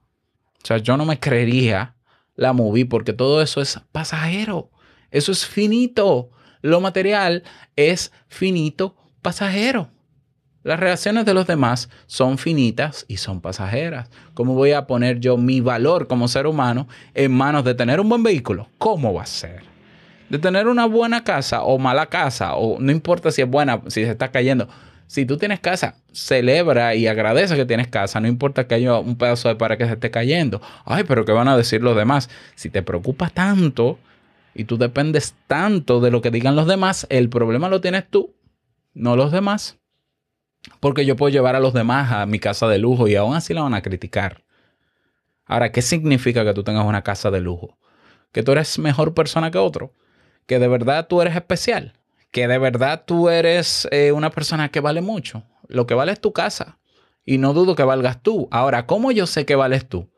O 0.63 0.65
sea, 0.67 0.77
yo 0.77 0.95
no 0.95 1.05
me 1.05 1.19
creería 1.19 1.95
la 2.35 2.53
movie 2.53 2.85
porque 2.85 3.13
todo 3.13 3.41
eso 3.41 3.61
es 3.61 3.79
pasajero. 3.91 4.69
Eso 5.09 5.31
es 5.31 5.43
finito. 5.47 6.29
Lo 6.61 6.81
material 6.81 7.41
es 7.75 8.11
finito, 8.27 8.95
pasajero. 9.23 9.89
Las 10.61 10.79
reacciones 10.79 11.25
de 11.25 11.33
los 11.33 11.47
demás 11.47 11.89
son 12.05 12.37
finitas 12.37 13.05
y 13.07 13.17
son 13.17 13.39
pasajeras. 13.39 14.09
¿Cómo 14.33 14.55
voy 14.55 14.73
a 14.73 14.87
poner 14.87 15.19
yo 15.21 15.37
mi 15.37 15.61
valor 15.61 16.07
como 16.07 16.27
ser 16.27 16.47
humano 16.47 16.87
en 17.13 17.31
manos 17.31 17.63
de 17.63 17.75
tener 17.75 18.01
un 18.01 18.09
buen 18.09 18.23
vehículo? 18.23 18.67
¿Cómo 18.77 19.13
va 19.13 19.23
a 19.23 19.25
ser? 19.25 19.63
De 20.29 20.37
tener 20.37 20.67
una 20.67 20.85
buena 20.85 21.23
casa 21.23 21.63
o 21.63 21.79
mala 21.79 22.07
casa, 22.07 22.55
o 22.55 22.77
no 22.77 22.91
importa 22.91 23.31
si 23.31 23.41
es 23.41 23.49
buena, 23.49 23.81
si 23.87 24.03
se 24.03 24.11
está 24.11 24.31
cayendo. 24.31 24.67
Si 25.07 25.25
tú 25.25 25.37
tienes 25.37 25.61
casa, 25.61 25.95
celebra 26.11 26.93
y 26.93 27.07
agradece 27.07 27.55
que 27.55 27.65
tienes 27.65 27.87
casa. 27.87 28.19
No 28.19 28.27
importa 28.27 28.67
que 28.67 28.75
haya 28.75 28.99
un 28.99 29.17
pedazo 29.17 29.47
de 29.47 29.55
pared 29.55 29.77
que 29.77 29.85
se 29.85 29.93
esté 29.93 30.11
cayendo. 30.11 30.61
Ay, 30.83 31.05
pero 31.07 31.23
¿qué 31.23 31.31
van 31.31 31.47
a 31.47 31.57
decir 31.57 31.81
los 31.81 31.95
demás? 31.95 32.29
Si 32.55 32.69
te 32.69 32.83
preocupas 32.83 33.31
tanto 33.31 33.97
y 34.53 34.65
tú 34.65 34.77
dependes 34.77 35.35
tanto 35.47 36.01
de 36.01 36.11
lo 36.11 36.21
que 36.21 36.31
digan 36.31 36.57
los 36.57 36.67
demás, 36.67 37.07
el 37.09 37.29
problema 37.29 37.69
lo 37.69 37.79
tienes 37.81 38.09
tú, 38.09 38.35
no 38.93 39.15
los 39.15 39.31
demás. 39.31 39.79
Porque 40.79 41.05
yo 41.05 41.15
puedo 41.15 41.31
llevar 41.31 41.55
a 41.55 41.59
los 41.59 41.73
demás 41.73 42.11
a 42.11 42.25
mi 42.25 42.39
casa 42.39 42.67
de 42.67 42.77
lujo 42.77 43.07
y 43.07 43.15
aún 43.15 43.35
así 43.35 43.53
la 43.53 43.61
van 43.61 43.73
a 43.73 43.81
criticar. 43.81 44.43
Ahora, 45.45 45.71
¿qué 45.71 45.81
significa 45.81 46.45
que 46.45 46.53
tú 46.53 46.63
tengas 46.63 46.85
una 46.85 47.03
casa 47.03 47.31
de 47.31 47.41
lujo? 47.41 47.77
Que 48.31 48.43
tú 48.43 48.51
eres 48.51 48.77
mejor 48.77 49.13
persona 49.13 49.51
que 49.51 49.57
otro. 49.57 49.93
Que 50.45 50.59
de 50.59 50.67
verdad 50.67 51.07
tú 51.07 51.21
eres 51.21 51.35
especial. 51.35 51.93
Que 52.31 52.47
de 52.47 52.57
verdad 52.57 53.03
tú 53.05 53.29
eres 53.29 53.87
eh, 53.91 54.11
una 54.11 54.29
persona 54.29 54.69
que 54.69 54.79
vale 54.79 55.01
mucho. 55.01 55.43
Lo 55.67 55.87
que 55.87 55.95
vale 55.95 56.11
es 56.11 56.21
tu 56.21 56.33
casa. 56.33 56.77
Y 57.25 57.39
no 57.39 57.53
dudo 57.53 57.75
que 57.75 57.83
valgas 57.83 58.21
tú. 58.21 58.47
Ahora, 58.51 58.85
¿cómo 58.85 59.11
yo 59.11 59.25
sé 59.25 59.45
que 59.45 59.55
vales 59.55 59.87
tú? 59.87 60.09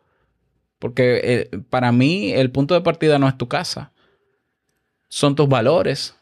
Porque 0.79 1.21
eh, 1.23 1.57
para 1.69 1.91
mí 1.91 2.33
el 2.33 2.51
punto 2.51 2.73
de 2.73 2.81
partida 2.81 3.17
no 3.17 3.27
es 3.27 3.37
tu 3.37 3.47
casa. 3.47 3.93
Son 5.07 5.35
tus 5.35 5.47
valores. 5.47 6.15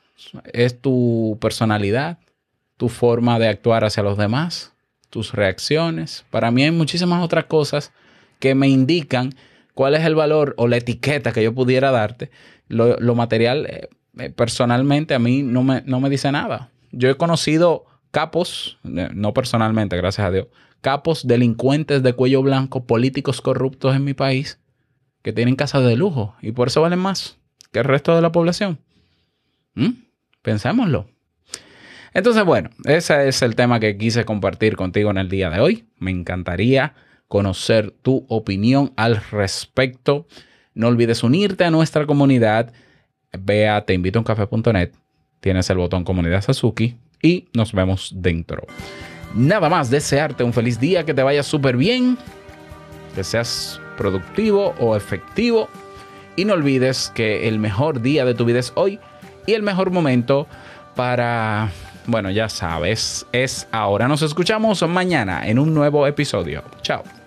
Es 0.53 0.79
tu 0.79 1.37
personalidad 1.41 2.19
tu 2.79 2.87
forma 2.87 3.37
de 3.39 3.49
actuar 3.49 3.83
hacia 3.83 4.03
los 4.03 4.17
demás, 4.17 4.71
tus 5.09 5.33
reacciones. 5.33 6.23
Para 6.29 6.49
mí 6.49 6.63
hay 6.63 6.71
muchísimas 6.71 7.21
otras 7.21 7.43
cosas 7.43 7.91
que 8.39 8.55
me 8.55 8.69
indican 8.69 9.35
cuál 9.73 9.95
es 9.95 10.05
el 10.05 10.15
valor 10.15 10.53
o 10.57 10.65
la 10.65 10.77
etiqueta 10.77 11.33
que 11.33 11.43
yo 11.43 11.53
pudiera 11.53 11.91
darte. 11.91 12.31
Lo, 12.69 13.15
material, 13.15 13.65
eh, 13.65 13.89
eh, 14.17 14.29
personalmente, 14.29 15.13
a 15.13 15.19
mí 15.19 15.43
no 15.43 15.61
me, 15.61 15.83
no 15.85 15.99
me 15.99 16.09
dice 16.09 16.31
nada. 16.31 16.71
Yo 16.93 17.09
he 17.09 17.17
conocido 17.17 17.85
capos, 18.11 18.79
eh, 18.85 19.09
no 19.13 19.33
personalmente, 19.33 19.97
gracias 19.97 20.27
a 20.27 20.31
Dios, 20.31 20.47
capos 20.79 21.27
delincuentes 21.27 22.01
de 22.01 22.13
cuello 22.13 22.41
blanco, 22.41 22.85
políticos 22.85 23.41
corruptos 23.41 23.93
en 23.93 24.05
mi 24.05 24.13
país, 24.13 24.57
que 25.21 25.33
tienen 25.33 25.57
casas 25.57 25.83
de 25.83 25.97
lujo 25.97 26.33
y 26.41 26.53
por 26.53 26.69
eso 26.69 26.81
valen 26.81 26.99
más 26.99 27.39
que 27.73 27.79
el 27.79 27.85
resto 27.85 28.15
de 28.15 28.21
la 28.21 28.31
población. 28.31 28.79
¿Mm? 29.75 29.89
Pensémoslo. 30.43 31.09
Entonces, 32.13 32.43
bueno, 32.43 32.69
ese 32.85 33.27
es 33.27 33.41
el 33.41 33.55
tema 33.55 33.79
que 33.79 33.97
quise 33.97 34.25
compartir 34.25 34.75
contigo 34.75 35.11
en 35.11 35.17
el 35.17 35.29
día 35.29 35.49
de 35.49 35.59
hoy. 35.59 35.85
Me 35.97 36.11
encantaría 36.11 36.93
conocer 37.27 37.91
tu 38.01 38.25
opinión 38.27 38.91
al 38.95 39.21
respecto. 39.31 40.27
No 40.73 40.87
olvides 40.87 41.23
unirte 41.23 41.63
a 41.65 41.71
nuestra 41.71 42.05
comunidad. 42.05 42.73
Ve 43.37 43.69
a 43.69 43.85
teinvitouncafe.net. 43.85 44.91
Tienes 45.39 45.69
el 45.69 45.77
botón 45.77 46.03
Comunidad 46.03 46.41
Sasuki 46.41 46.97
y 47.21 47.47
nos 47.53 47.73
vemos 47.73 48.11
dentro. 48.15 48.65
Nada 49.35 49.69
más, 49.69 49.89
desearte 49.89 50.43
un 50.43 50.53
feliz 50.53 50.79
día, 50.79 51.05
que 51.05 51.13
te 51.13 51.21
vaya 51.21 51.43
súper 51.43 51.77
bien, 51.77 52.17
que 53.15 53.23
seas 53.23 53.79
productivo 53.97 54.73
o 54.79 54.95
efectivo. 54.95 55.69
Y 56.35 56.45
no 56.45 56.53
olvides 56.53 57.11
que 57.13 57.47
el 57.47 57.59
mejor 57.59 58.01
día 58.01 58.25
de 58.25 58.33
tu 58.33 58.45
vida 58.45 58.59
es 58.59 58.71
hoy 58.75 58.99
y 59.45 59.53
el 59.53 59.61
mejor 59.61 59.91
momento 59.91 60.47
para 60.95 61.69
bueno, 62.09 62.29
ya 62.31 62.49
sabes, 62.49 63.25
es 63.31 63.67
ahora. 63.71 64.07
Nos 64.07 64.21
escuchamos 64.21 64.81
mañana 64.87 65.47
en 65.47 65.59
un 65.59 65.73
nuevo 65.73 66.07
episodio. 66.07 66.63
Chao. 66.81 67.18